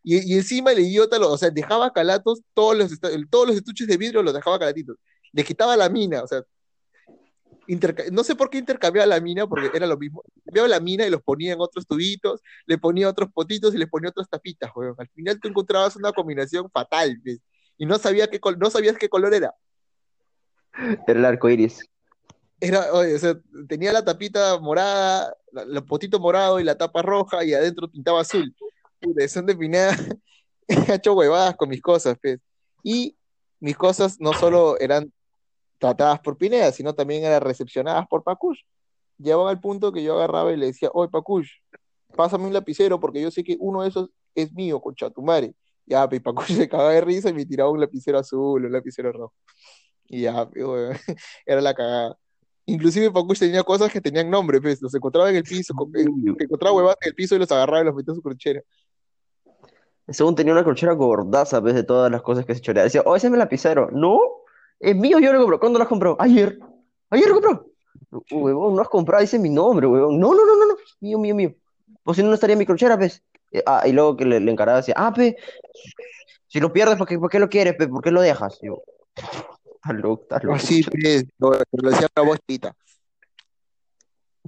y, 0.03 0.33
y 0.33 0.37
encima 0.37 0.73
el 0.73 0.79
idiota, 0.81 1.19
lo- 1.19 1.31
o 1.33 1.39
sea, 1.39 1.51
dejaba 1.51 1.93
calatos, 1.93 2.41
todos 2.55 2.77
los, 2.77 2.93
todos 3.31 3.49
los 3.49 3.57
estuches 3.57 3.87
de 3.87 3.97
vidrio 3.97 4.23
los 4.23 4.33
dejaba 4.35 4.59
calatitos. 4.59 4.97
Le 5.33 5.45
quitaba 5.45 5.77
la 5.77 5.89
mina, 5.89 6.23
o 6.23 6.27
sea, 6.27 6.43
no 8.13 8.25
sé 8.25 8.35
por 8.35 8.51
qué 8.51 8.59
intercambiaba 8.59 9.07
la 9.07 9.21
mina, 9.21 9.47
porque 9.47 9.71
era 9.73 9.87
lo 9.87 9.97
mismo. 9.97 10.23
Cambiaba 10.45 10.69
la 10.69 10.81
mina 10.81 11.07
y 11.07 11.11
los 11.11 11.23
ponía 11.23 11.53
en 11.53 11.61
otros 11.61 11.87
tubitos, 11.87 12.41
le 12.67 12.79
ponía 12.79 13.09
otros 13.09 13.31
potitos 13.33 13.75
y 13.75 13.79
le 13.79 13.87
ponía 13.87 14.11
otras 14.11 14.29
tapitas, 14.29 14.71
weón. 14.75 14.95
Al 14.99 15.09
final 15.09 15.39
tú 15.41 15.49
encontrabas 15.49 15.97
una 15.97 16.13
combinación 16.13 16.71
fatal, 16.71 17.19
¿ves? 17.23 17.41
Y 17.79 17.87
no, 17.87 17.99
sabía 17.99 18.29
qué 18.29 18.41
no 18.59 18.71
sabías 18.71 18.97
qué 18.99 19.09
color 19.09 19.35
era. 19.35 19.55
Era 21.07 21.19
el 21.19 21.25
arco 21.25 21.49
iris. 21.49 21.81
Era, 22.61 22.93
oye, 22.93 23.15
o 23.15 23.19
sea, 23.19 23.39
tenía 23.69 23.93
la 23.93 24.05
tapita 24.05 24.59
morada, 24.59 25.35
la- 25.53 25.63
el 25.63 25.85
potito 25.85 26.21
morado 26.21 26.61
y 26.61 26.65
la 26.65 26.77
tapa 26.77 27.01
roja 27.03 27.43
y 27.45 27.55
adentro 27.55 27.91
pintaba 27.91 28.21
azul. 28.21 28.55
Puta, 29.01 29.27
son 29.29 29.47
de 29.47 29.57
Pineda, 29.57 29.97
he 30.69 30.95
hecho 30.95 31.15
huevadas 31.15 31.57
con 31.57 31.69
mis 31.71 31.81
cosas, 31.81 32.19
pues. 32.21 32.39
Y 32.83 33.17
mis 33.61 33.77
cosas 33.77 34.21
no 34.21 34.33
solo 34.35 34.79
eran 34.79 35.13
tratadas 35.81 36.21
por 36.21 36.37
Pineda, 36.37 36.71
sino 36.71 36.95
también 36.95 37.25
eran 37.25 37.41
recepcionadas 37.41 38.07
por 38.07 38.23
Pacush. 38.23 38.61
Llegaban 39.19 39.49
al 39.49 39.61
punto 39.61 39.91
que 39.91 40.03
yo 40.03 40.15
agarraba 40.15 40.53
y 40.53 40.57
le 40.57 40.67
decía, 40.67 40.91
oye, 40.93 41.11
Pacush, 41.11 41.51
pásame 42.15 42.47
un 42.47 42.53
lapicero 42.53 43.01
porque 43.01 43.21
yo 43.21 43.31
sé 43.31 43.43
que 43.43 43.57
uno 43.59 43.83
de 43.83 43.89
esos 43.89 44.11
es 44.35 44.53
mío, 44.53 44.81
concha 44.81 45.11
tu 45.11 45.23
madre. 45.23 45.55
Ya, 45.87 46.09
pues, 46.09 46.21
Pacush 46.21 46.47
se 46.57 46.69
cagaba 46.69 46.91
de 46.93 47.01
risa 47.01 47.31
y 47.31 47.33
me 47.33 47.47
tiraba 47.47 47.71
un 47.71 47.81
lapicero 47.81 48.19
azul, 48.19 48.65
un 48.65 48.73
lapicero 48.73 49.11
rojo. 49.11 49.35
Y 50.07 50.23
ya, 50.23 50.49
pues, 50.49 50.65
weón, 50.65 50.97
era 51.47 51.61
la 51.61 51.75
cagada. 51.75 52.17
Inclusive 52.67 53.11
Pacush 53.11 53.39
tenía 53.41 53.63
cosas 53.65 53.91
que 53.91 54.01
tenían 54.01 54.31
nombre, 54.31 54.61
pues, 54.61 54.81
los 54.83 54.95
encontraba 54.95 55.31
en 55.31 55.37
el 55.37 55.45
piso, 55.45 55.75
eh, 55.97 56.05
que 56.39 56.45
encontraba 56.45 56.77
huevadas 56.77 56.99
en 57.01 57.09
el 57.09 57.15
piso 57.15 57.35
y 57.35 57.39
los 57.39 57.51
agarraba 57.51 57.81
y 57.83 57.85
los 57.87 57.95
metía 57.95 58.13
en 58.13 58.17
su 58.17 58.23
corchera. 58.23 58.63
Según 60.09 60.35
tenía 60.35 60.53
una 60.53 60.65
corchera 60.65 60.93
gordaza, 60.93 61.63
pues, 61.63 61.75
de 61.75 61.85
todas 61.85 62.13
las 62.13 62.21
cosas 62.21 62.45
que 62.45 62.55
se 62.55 62.61
choreaba. 62.61 62.85
Decía, 62.85 63.03
oh, 63.07 63.17
ese 63.17 63.29
es 63.29 63.31
mi 63.31 63.39
lapicero. 63.39 63.91
No, 63.93 64.21
es 64.81 64.97
mío, 64.97 65.19
yo 65.19 65.33
lo 65.33 65.39
compró. 65.41 65.61
¿Cuándo 65.61 65.79
lo 65.79 65.83
has 65.85 65.89
comprado? 65.89 66.17
Ayer. 66.19 66.59
Ayer 67.11 67.29
lo 67.29 67.35
compró. 67.35 67.67
"Uh, 68.11 68.39
Huevón, 68.39 68.75
no 68.75 68.83
has 68.83 68.89
comprado, 68.89 69.21
dice 69.21 69.39
mi 69.39 69.51
nombre, 69.51 69.87
huevón. 69.87 70.19
No, 70.19 70.35
no, 70.35 70.45
no, 70.45 70.57
no, 70.57 70.67
no. 70.67 70.77
Mío, 71.01 71.19
mío, 71.19 71.35
mío. 71.35 71.55
Pues 72.03 72.17
si 72.17 72.23
no, 72.23 72.29
no 72.29 72.35
estaría 72.35 72.55
en 72.55 72.59
mi 72.59 72.67
corchera, 72.67 72.97
pues. 72.99 73.23
Eh, 73.53 73.63
ah, 73.67 73.87
y 73.87 73.93
luego 73.93 74.17
que 74.17 74.25
le, 74.25 74.41
le 74.41 74.51
encaraba, 74.51 74.79
decía, 74.79 74.95
ah, 74.97 75.13
pe, 75.13 75.37
si 76.47 76.61
lo 76.61 76.73
pierdes, 76.73 76.97
¿por 76.97 77.07
qué, 77.07 77.19
por 77.19 77.31
qué 77.31 77.39
lo 77.39 77.49
quieres, 77.49 77.75
pe? 77.75 77.89
¿Por 77.89 78.03
qué 78.03 78.11
lo 78.11 78.21
dejas? 78.21 78.59
Y 78.63 78.67
yo, 78.67 78.83
estás 79.15 79.95
loco, 79.97 80.23
estás 80.23 80.45
loco. 80.45 80.57
Así, 80.57 80.83
pues, 80.83 81.25
lo, 81.39 81.53
lo 81.73 81.91
decía 81.91 82.09
la 82.15 82.23
voz 82.23 82.39
tita. 82.47 82.75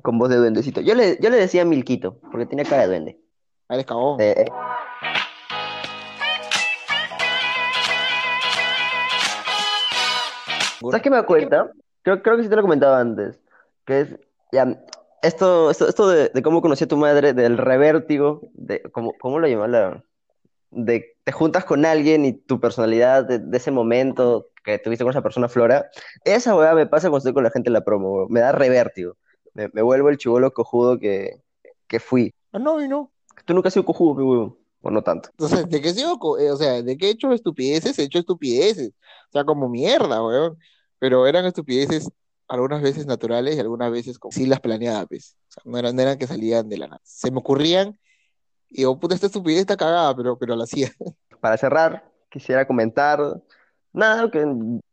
Con 0.02 0.18
voz 0.18 0.30
de 0.30 0.36
duendecito. 0.36 0.80
Yo 0.80 0.94
le, 0.94 1.18
yo 1.20 1.30
le 1.30 1.36
decía 1.36 1.64
Milquito, 1.64 2.18
porque 2.30 2.46
tenía 2.46 2.64
cara 2.64 2.82
de 2.82 2.88
duende. 2.88 3.18
Ah, 3.68 3.74
eres 3.74 3.86
cagón. 3.86 4.20
Eh, 4.20 4.34
eh, 4.38 4.44
¿Sabes 10.90 11.02
qué 11.02 11.10
me 11.10 11.16
da 11.16 11.26
cuenta? 11.26 11.70
Creo, 12.02 12.22
creo 12.22 12.36
que 12.36 12.42
sí 12.42 12.48
te 12.48 12.56
lo 12.56 12.62
comentaba 12.62 13.00
antes. 13.00 13.38
Que 13.84 14.00
es, 14.00 14.16
ya, 14.52 14.78
esto, 15.22 15.70
esto, 15.70 15.88
esto 15.88 16.08
de, 16.08 16.28
de 16.28 16.42
cómo 16.42 16.62
conocí 16.62 16.84
a 16.84 16.88
tu 16.88 16.96
madre, 16.96 17.32
del 17.32 17.58
revértigo, 17.58 18.40
de, 18.54 18.82
¿cómo, 18.92 19.14
cómo 19.20 19.38
lo 19.38 19.46
llaman? 19.46 19.72
La, 19.72 20.04
de 20.70 21.16
te 21.24 21.32
juntas 21.32 21.64
con 21.64 21.84
alguien 21.84 22.24
y 22.24 22.32
tu 22.32 22.58
personalidad 22.58 23.24
de, 23.24 23.38
de 23.38 23.56
ese 23.56 23.70
momento 23.70 24.48
que 24.64 24.78
tuviste 24.78 25.04
con 25.04 25.10
esa 25.10 25.22
persona 25.22 25.48
flora. 25.48 25.90
Esa 26.24 26.56
weá 26.56 26.74
me 26.74 26.86
pasa 26.86 27.08
cuando 27.08 27.18
estoy 27.18 27.34
con 27.34 27.44
la 27.44 27.50
gente 27.50 27.68
en 27.68 27.74
la 27.74 27.84
promo, 27.84 28.12
weón. 28.12 28.26
Me 28.30 28.40
da 28.40 28.52
revértigo. 28.52 29.16
Me, 29.54 29.68
me 29.72 29.82
vuelvo 29.82 30.08
el 30.08 30.18
chivolo 30.18 30.52
cojudo 30.52 30.98
que, 30.98 31.40
que 31.86 32.00
fui. 32.00 32.34
Ah, 32.52 32.58
no, 32.58 32.82
y 32.82 32.88
no. 32.88 33.10
Tú 33.44 33.54
nunca 33.54 33.68
has 33.68 33.74
sido 33.74 33.84
cojudo, 33.84 34.16
pe, 34.16 34.22
weón. 34.22 34.56
O 34.82 34.90
no 34.90 35.02
tanto. 35.02 35.30
Entonces, 35.38 35.68
¿de 35.68 35.80
qué 35.80 35.94
sigo? 35.94 36.38
eh, 36.38 36.50
O 36.50 36.56
sea, 36.56 36.82
¿de 36.82 36.96
qué 36.96 37.06
he 37.06 37.10
hecho 37.10 37.32
estupideces? 37.32 37.98
He 37.98 38.04
hecho 38.04 38.18
estupideces. 38.18 38.90
O 39.28 39.32
sea, 39.32 39.44
como 39.44 39.68
mierda, 39.68 40.22
weón. 40.24 40.58
Pero 40.98 41.26
eran 41.26 41.44
estupideces 41.46 42.08
algunas 42.48 42.82
veces 42.82 43.06
naturales 43.06 43.56
y 43.56 43.60
algunas 43.60 43.90
veces 43.90 44.18
como 44.18 44.32
sí 44.32 44.46
las 44.46 44.60
planeaba, 44.60 45.06
pues. 45.06 45.36
O 45.48 45.52
sea, 45.52 45.62
no 45.64 45.78
eran, 45.78 45.96
no 45.96 46.02
eran 46.02 46.18
que 46.18 46.26
salían 46.26 46.68
de 46.68 46.78
la 46.78 46.86
nada. 46.88 47.00
Se 47.04 47.30
me 47.30 47.38
ocurrían 47.38 47.98
y 48.68 48.78
digo, 48.78 48.98
puta, 48.98 49.14
esta 49.14 49.26
estupidez 49.26 49.60
está 49.60 49.76
cagada, 49.76 50.14
pero, 50.16 50.36
pero 50.38 50.54
la 50.56 50.64
hacía. 50.64 50.90
Para 51.40 51.56
cerrar, 51.56 52.04
quisiera 52.30 52.66
comentar, 52.66 53.20
nada, 53.92 54.30
que 54.30 54.40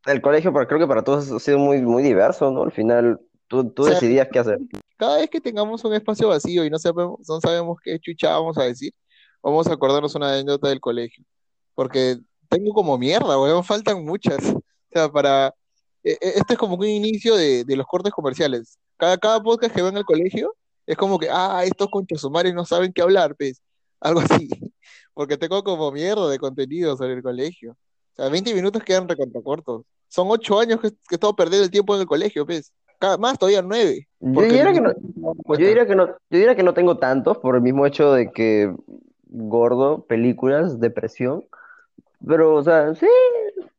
el 0.05 0.21
colegio, 0.21 0.51
pero 0.53 0.67
creo 0.67 0.79
que 0.79 0.87
para 0.87 1.03
todos 1.03 1.31
ha 1.31 1.39
sido 1.39 1.59
muy, 1.59 1.81
muy 1.81 2.01
diverso, 2.03 2.49
¿no? 2.51 2.63
Al 2.63 2.71
final, 2.71 3.19
tú, 3.47 3.69
tú 3.69 3.83
O 3.83 3.85
sea, 3.85 3.93
decidías 3.95 4.27
qué 4.31 4.39
hacer. 4.39 4.57
cada 4.97 5.17
vez 5.17 5.29
que 5.29 5.39
tengamos 5.39 5.83
un 5.85 5.93
espacio 5.93 6.27
vacío 6.29 6.65
y 6.65 6.69
no 6.69 6.79
sabemos, 6.79 7.19
no 7.29 7.39
sabemos 7.39 7.77
qué 7.83 7.99
chucha 7.99 8.31
vamos 8.31 8.57
a 8.57 8.63
decir, 8.63 8.91
vamos 9.41 9.67
a 9.67 9.73
acordarnos 9.73 10.15
una 10.15 10.33
anécdota 10.33 10.69
del 10.69 10.79
colegio. 10.79 11.23
Porque 11.75 12.17
tengo 12.49 12.73
como 12.73 12.97
mierda, 12.97 13.39
weón, 13.39 13.63
faltan 13.63 14.03
muchas. 14.03 14.39
O 14.53 14.61
sea, 14.91 15.09
para... 15.09 15.53
e- 16.03 16.17
e- 16.21 16.33
Este 16.37 16.53
es 16.53 16.59
como 16.59 16.75
un 16.75 16.85
inicio 16.85 17.35
de, 17.35 17.63
de 17.63 17.75
los 17.75 17.85
cortes 17.85 18.11
comerciales. 18.11 18.77
Cada, 18.97 19.17
cada 19.17 19.41
podcast 19.41 19.73
que 19.73 19.81
va 19.81 19.89
en 19.89 19.97
el 19.97 20.05
colegio 20.05 20.53
es 20.85 20.97
como 20.97 21.19
que, 21.19 21.29
ah, 21.31 21.63
estos 21.63 21.87
conchasumares 21.89 22.53
no 22.53 22.65
saben 22.65 22.91
qué 22.91 23.01
hablar, 23.01 23.35
pues. 23.35 23.61
Algo 23.99 24.21
así. 24.21 24.49
Porque 25.13 25.37
tengo 25.37 25.63
como 25.63 25.91
mierda 25.91 26.29
de 26.29 26.39
contenido 26.39 26.95
sobre 26.97 27.13
el 27.13 27.23
colegio. 27.23 27.71
O 27.73 28.15
sea, 28.15 28.29
20 28.29 28.53
minutos 28.53 28.83
quedan 28.83 29.07
recontracortos. 29.07 29.83
Son 30.07 30.27
8 30.29 30.59
años 30.59 30.79
que, 30.81 30.89
que 30.89 30.95
he 31.11 31.15
estado 31.15 31.35
perdiendo 31.35 31.65
el 31.65 31.71
tiempo 31.71 31.93
en 31.95 32.01
el 32.01 32.07
colegio, 32.07 32.45
pues. 32.45 32.71
Cada, 32.97 33.17
más 33.17 33.37
todavía 33.37 33.61
9. 33.61 34.07
Yo 34.19 34.41
diría 34.41 34.71
no, 34.73 34.93
no 35.15 35.33
yo 35.47 35.67
diría 35.67 35.85
que 35.87 35.95
no, 35.95 36.07
yo 36.07 36.15
diría 36.29 36.55
que 36.55 36.63
no 36.63 36.73
tengo 36.73 36.97
tantos 36.97 37.37
por 37.37 37.55
el 37.55 37.61
mismo 37.61 37.85
hecho 37.85 38.11
de 38.11 38.29
que 38.31 38.75
gordo, 39.29 40.05
películas, 40.05 40.79
depresión. 40.79 41.45
Pero, 42.25 42.55
o 42.55 42.63
sea, 42.63 42.93
sí, 42.95 43.07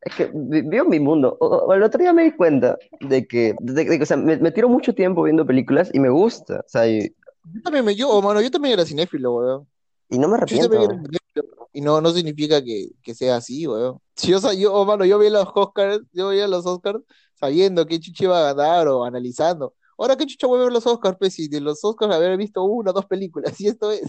es 0.03 0.15
que 0.15 0.31
vi- 0.35 0.63
vivo 0.63 0.87
mi 0.87 1.01
mundo. 1.01 1.37
O- 1.41 1.47
o- 1.49 1.75
el 1.75 1.83
otro 1.83 2.01
día 2.01 2.13
me 2.13 2.25
di 2.25 2.33
cuenta 2.33 2.79
de 3.01 3.27
que, 3.27 3.55
de, 3.61 3.85
de 3.85 4.03
o 4.03 4.07
sea, 4.07 4.17
me, 4.17 4.37
me 4.39 4.51
tiro 4.53 4.69
mucho 4.69 4.95
tiempo 4.95 5.23
viendo 5.25 5.47
películas 5.47 5.91
y 5.93 6.01
me 6.01 6.09
gusta. 6.11 6.61
O 6.61 6.69
sea, 6.69 6.89
y, 6.89 7.15
Yo 7.53 7.63
también 7.63 7.85
me, 7.85 7.95
yo, 7.97 8.21
mano, 8.23 8.41
yo 8.41 8.51
también 8.51 8.75
era 8.75 8.85
cinéfilo, 8.87 9.35
weón. 9.35 9.69
y 10.09 10.19
no 10.19 10.29
me 10.29 10.39
Yo 10.47 10.59
también 10.61 10.83
era 10.83 10.95
arrepiento. 10.95 11.19
cinéfilo. 11.35 11.69
Y 11.73 11.81
no, 11.83 12.01
no 12.01 12.11
significa 12.11 12.63
que, 12.65 12.89
que 13.03 13.15
sea 13.15 13.37
así, 13.37 13.67
weón. 13.67 13.99
Si 14.17 14.29
yo, 14.31 14.41
sa- 14.41 14.55
yo, 14.55 14.73
oh, 14.75 14.85
mano, 14.85 15.05
yo 15.05 15.19
veía 15.19 15.31
los 15.33 15.49
Oscars, 15.55 16.01
yo 16.13 16.29
veía 16.29 16.49
los 16.49 16.67
Oscars 16.67 17.01
sabiendo 17.35 17.87
qué 17.87 18.01
chucha 18.01 18.25
iba 18.25 18.39
a 18.51 18.55
ganar 18.55 18.89
o 18.89 19.05
analizando. 19.05 19.75
Ahora, 19.99 20.17
¿qué 20.17 20.27
chucha 20.27 20.47
voy 20.47 20.61
a 20.61 20.65
ver 20.65 20.73
los 20.73 20.87
Oscars, 20.87 21.17
pues? 21.19 21.35
Si 21.35 21.49
de 21.49 21.61
los 21.61 21.85
Oscars 21.85 22.15
haber 22.15 22.37
visto 22.39 22.63
una 22.65 22.91
o 22.91 22.95
dos 22.95 23.07
películas, 23.07 23.55
y 23.61 23.69
esto 23.69 23.91
es. 23.93 24.03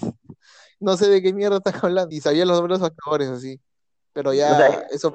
No 0.82 0.98
sé 0.98 1.10
de 1.10 1.22
qué 1.22 1.32
mierda 1.34 1.58
estás 1.58 1.82
hablando. 1.84 2.14
Y 2.14 2.20
sabía 2.20 2.46
los 2.46 2.58
nombres 2.58 2.80
de 2.80 2.84
los 2.84 2.92
actores, 2.92 3.30
así. 3.30 3.60
Pero 4.14 4.34
ya, 4.34 4.52
O 4.52 4.56
sea, 4.58 4.82
eso, 4.92 5.14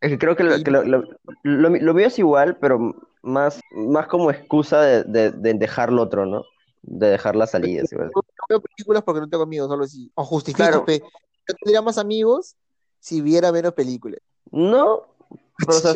Es 0.00 0.10
que 0.10 0.18
creo 0.18 0.36
que, 0.36 0.44
lo, 0.44 0.62
que 0.62 0.70
lo, 0.70 0.84
lo- 0.84 1.02
lo 1.42 1.68
lo 1.70 1.94
mío 1.94 2.06
es 2.06 2.18
igual, 2.18 2.56
pero 2.58 2.78
más, 3.22 3.60
más 3.72 4.06
como 4.06 4.30
excusa 4.30 4.80
de, 4.82 5.04
de, 5.04 5.30
de 5.32 5.54
dejar 5.54 5.92
lo 5.92 6.02
otro, 6.02 6.26
¿no? 6.26 6.44
De 6.82 7.08
dejar 7.10 7.34
las 7.36 7.50
salidas, 7.52 7.90
igual. 7.92 8.10
no 8.14 8.22
veo 8.48 8.60
películas 8.60 9.02
porque 9.02 9.20
no 9.20 9.28
tengo 9.28 9.44
amigos, 9.44 9.68
solo 9.68 9.84
así. 9.84 10.10
O 10.14 10.24
justifico, 10.24 10.84
Claro. 10.84 10.84
Yo 10.86 11.54
tendría 11.64 11.82
más 11.82 11.98
amigos 11.98 12.56
si 13.00 13.20
viera 13.20 13.50
menos 13.50 13.72
películas. 13.72 14.20
No, 14.50 15.06
pero 15.58 15.78
o 15.78 15.80
sea, 15.80 15.94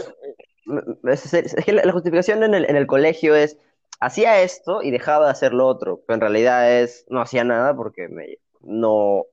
es, 1.04 1.32
es- 1.34 1.54
es 1.54 1.64
que 1.64 1.72
la, 1.72 1.84
la 1.84 1.92
justificación 1.92 2.42
en 2.42 2.54
el, 2.54 2.64
en 2.68 2.76
el 2.76 2.86
colegio 2.86 3.34
es, 3.34 3.56
hacía 4.00 4.42
esto 4.42 4.82
y 4.82 4.90
dejaba 4.90 5.26
de 5.26 5.32
hacer 5.32 5.52
lo 5.52 5.66
otro, 5.66 6.00
pero 6.06 6.14
en 6.14 6.20
realidad 6.20 6.80
es, 6.80 7.04
no 7.08 7.20
hacía 7.20 7.44
nada 7.44 7.76
porque 7.76 8.08
me, 8.08 8.38
no 8.62 9.24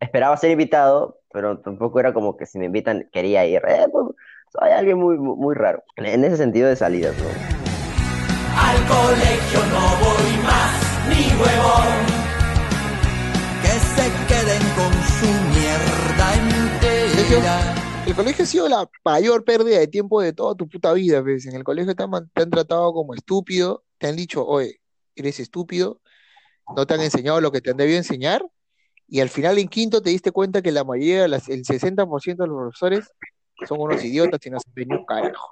esperaba 0.00 0.36
ser 0.36 0.50
invitado, 0.50 1.20
pero 1.32 1.58
tampoco 1.58 2.00
era 2.00 2.12
como 2.12 2.36
que 2.36 2.46
si 2.46 2.58
me 2.58 2.66
invitan 2.66 3.08
quería 3.12 3.44
ir. 3.46 3.62
Eh, 3.68 3.86
pues, 3.90 4.06
soy 4.52 4.70
alguien 4.70 4.98
muy, 4.98 5.18
muy, 5.18 5.36
muy 5.36 5.54
raro, 5.54 5.82
en, 5.96 6.06
en 6.06 6.24
ese 6.24 6.36
sentido 6.38 6.68
de 6.68 6.76
salidas, 6.76 7.14
¿no? 7.18 7.58
Al 8.56 8.76
colegio 8.86 9.60
no 9.70 9.80
voy 10.02 10.42
más, 10.42 11.08
ni 11.08 11.28
huevón. 11.40 12.28
que 13.62 13.68
se 13.68 14.10
queden 14.26 14.62
con 14.74 14.92
su 15.18 15.30
mierda 15.54 16.34
entera. 16.34 17.74
El 18.06 18.14
colegio 18.14 18.44
ha 18.44 18.46
sido 18.46 18.68
la 18.68 18.88
mayor 19.04 19.44
pérdida 19.44 19.78
de 19.78 19.86
tiempo 19.86 20.22
de 20.22 20.32
toda 20.32 20.54
tu 20.54 20.66
puta 20.66 20.94
vida, 20.94 21.20
¿ves? 21.20 21.44
En 21.46 21.54
el 21.54 21.62
colegio 21.62 21.94
te 21.94 22.02
han, 22.02 22.10
te 22.32 22.42
han 22.42 22.50
tratado 22.50 22.92
como 22.94 23.14
estúpido, 23.14 23.84
te 23.98 24.08
han 24.08 24.16
dicho, 24.16 24.46
oye, 24.46 24.80
eres 25.14 25.38
estúpido, 25.40 26.00
no 26.74 26.86
te 26.86 26.94
han 26.94 27.00
enseñado 27.00 27.40
lo 27.40 27.50
que 27.52 27.60
te 27.60 27.70
han 27.70 27.76
debido 27.76 27.98
enseñar, 27.98 28.44
y 29.08 29.20
al 29.20 29.28
final 29.30 29.58
en 29.58 29.68
quinto 29.68 30.02
te 30.02 30.10
diste 30.10 30.32
cuenta 30.32 30.60
que 30.62 30.70
la 30.72 30.84
mayoría, 30.84 31.26
las- 31.28 31.48
el 31.48 31.64
60% 31.64 32.42
de 32.44 32.48
los 32.48 32.58
profesores 32.58 33.10
son 33.66 33.80
unos 33.80 34.04
idiotas 34.04 34.38
y 34.44 34.50
no 34.50 34.58
saben 34.60 34.88
ni 34.88 34.94
un 34.96 35.04
carajo. 35.06 35.50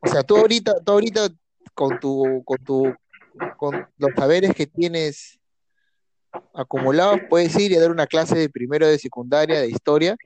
O 0.00 0.06
sea, 0.06 0.22
tú 0.22 0.36
ahorita, 0.36 0.74
tú 0.84 0.92
ahorita 0.92 1.28
con 1.74 1.98
tu, 1.98 2.42
con 2.44 2.58
tu, 2.64 2.94
con 3.56 3.86
los 3.96 4.10
saberes 4.16 4.54
que 4.54 4.66
tienes 4.66 5.38
acumulados, 6.54 7.20
puedes 7.28 7.56
ir 7.58 7.72
y 7.72 7.76
a 7.76 7.80
dar 7.80 7.90
una 7.90 8.06
clase 8.06 8.36
de 8.38 8.48
primero 8.48 8.86
de 8.86 8.98
secundaria 8.98 9.60
de 9.60 9.68
historia 9.68 10.16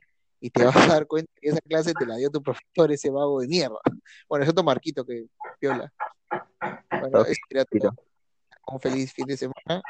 y 0.40 0.50
te 0.50 0.64
vas 0.64 0.76
a 0.76 0.86
dar 0.86 1.06
cuenta 1.06 1.30
que 1.40 1.50
esa 1.50 1.60
clase 1.60 1.92
te 1.94 2.06
la 2.06 2.16
dio 2.16 2.30
tu 2.30 2.42
profesor, 2.42 2.90
ese 2.90 3.10
vago 3.10 3.40
de 3.40 3.48
mierda. 3.48 3.78
Bueno, 4.28 4.44
es 4.44 4.50
otro 4.50 4.64
Marquito 4.64 5.04
que 5.04 5.26
piola. 5.58 5.92
Bueno, 7.00 7.20
eso 7.24 7.40
todo. 7.90 7.94
Un 8.72 8.80
feliz 8.80 9.12
fin 9.12 9.26
de 9.26 9.36
semana. 9.36 9.82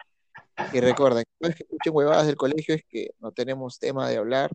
Y 0.73 0.81
recuerden, 0.81 1.25
no 1.41 1.49
es 1.49 1.57
que 1.57 1.63
escuchen 1.65 1.95
huevadas 1.95 2.27
del 2.27 2.37
colegio, 2.37 2.75
es 2.75 2.85
que 2.89 3.11
no 3.21 3.33
tenemos 3.33 3.79
tema 3.79 4.09
de 4.09 4.19
hablar 4.19 4.51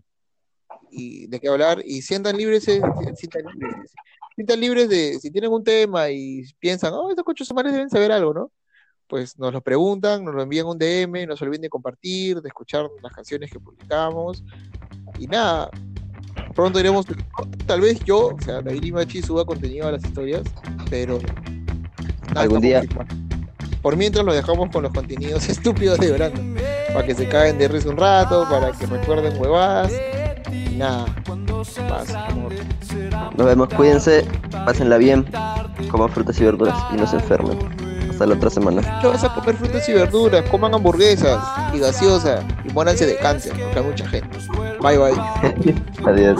y 0.92 1.28
de 1.28 1.40
qué 1.40 1.48
hablar. 1.48 1.82
Y 1.86 2.02
sientan 2.02 2.38
libres, 2.38 2.68
eh, 2.68 2.82
sientan 3.16 3.46
libres, 3.54 3.94
sientan 4.36 4.60
libres 4.60 4.90
de, 4.90 5.20
si 5.20 5.32
tienen 5.32 5.52
un 5.52 5.64
tema 5.64 6.10
y 6.10 6.44
piensan, 6.60 6.94
oh, 6.94 7.10
estos 7.10 7.26
cochos 7.26 7.50
humanos 7.50 7.74
deben 7.74 7.90
saber 7.90 8.12
algo, 8.12 8.34
¿no? 8.34 8.52
Pues 9.08 9.40
nos 9.40 9.54
lo 9.54 9.62
preguntan, 9.62 10.24
nos 10.24 10.36
lo 10.36 10.44
envían 10.44 10.68
un 10.68 10.78
DM, 10.78 11.26
no 11.26 11.38
se 11.38 11.46
olviden 11.46 11.62
de 11.62 11.70
compartir, 11.70 12.42
de 12.42 12.50
escuchar 12.50 12.90
las 13.02 13.14
canciones 13.14 13.50
que 13.50 13.60
publicamos. 13.60 14.44
Y 15.18 15.28
nada, 15.28 15.72
pronto 16.54 16.80
iremos, 16.80 17.06
tal 17.66 17.82
vez 17.82 18.00
yo, 18.04 18.36
o 18.36 18.42
sea, 18.42 18.62
David 18.62 18.94
Machi 18.94 19.22
suba 19.22 19.46
contenido 19.46 19.88
a 19.88 19.94
las 19.94 20.04
historias, 20.04 20.44
pero 20.90 21.20
nada 22.28 22.42
Algún 22.42 22.62
día. 22.62 22.84
Por 23.82 23.96
mientras 23.96 24.26
lo 24.26 24.34
dejamos 24.34 24.70
con 24.70 24.84
los 24.84 24.92
contenidos 24.92 25.48
estúpidos 25.50 26.00
de 26.00 26.12
Brando, 26.12 26.42
para 26.94 27.06
que 27.06 27.16
se 27.16 27.28
caguen 27.28 27.58
de 27.58 27.68
risa 27.68 27.90
un 27.90 27.98
rato, 27.98 28.48
para 28.50 28.72
que 28.72 28.86
recuerden 28.86 29.40
huevadas. 29.40 29.92
Y 30.52 30.76
nada, 30.76 31.06
paz, 31.90 32.14
amor. 32.14 32.54
Nos 33.36 33.46
vemos, 33.46 33.70
cuídense, 33.70 34.26
pásenla 34.66 34.98
bien, 34.98 35.26
coman 35.92 36.10
frutas 36.10 36.40
y 36.40 36.44
verduras 36.44 36.78
y 36.94 36.98
no 36.98 37.08
se 37.08 37.18
enfermen. 37.18 37.58
Hasta 38.10 38.26
la 38.26 38.34
otra 38.34 38.50
semana. 38.50 39.00
¿Qué 39.00 39.08
vas 39.08 39.24
a 39.24 39.34
comer 39.34 39.56
frutas 39.56 39.88
y 39.88 39.94
verduras? 39.94 40.44
Coman 40.50 40.74
hamburguesas 40.74 41.40
y 41.74 41.80
gaseosa 41.80 42.44
y 42.68 42.74
muéranse 42.74 43.06
de 43.06 43.16
cáncer, 43.18 43.54
porque 43.62 43.80
hay 43.80 43.86
mucha 43.86 44.08
gente. 44.08 44.38
Bye 44.82 44.98
bye. 44.98 45.76
Adiós. 46.06 46.40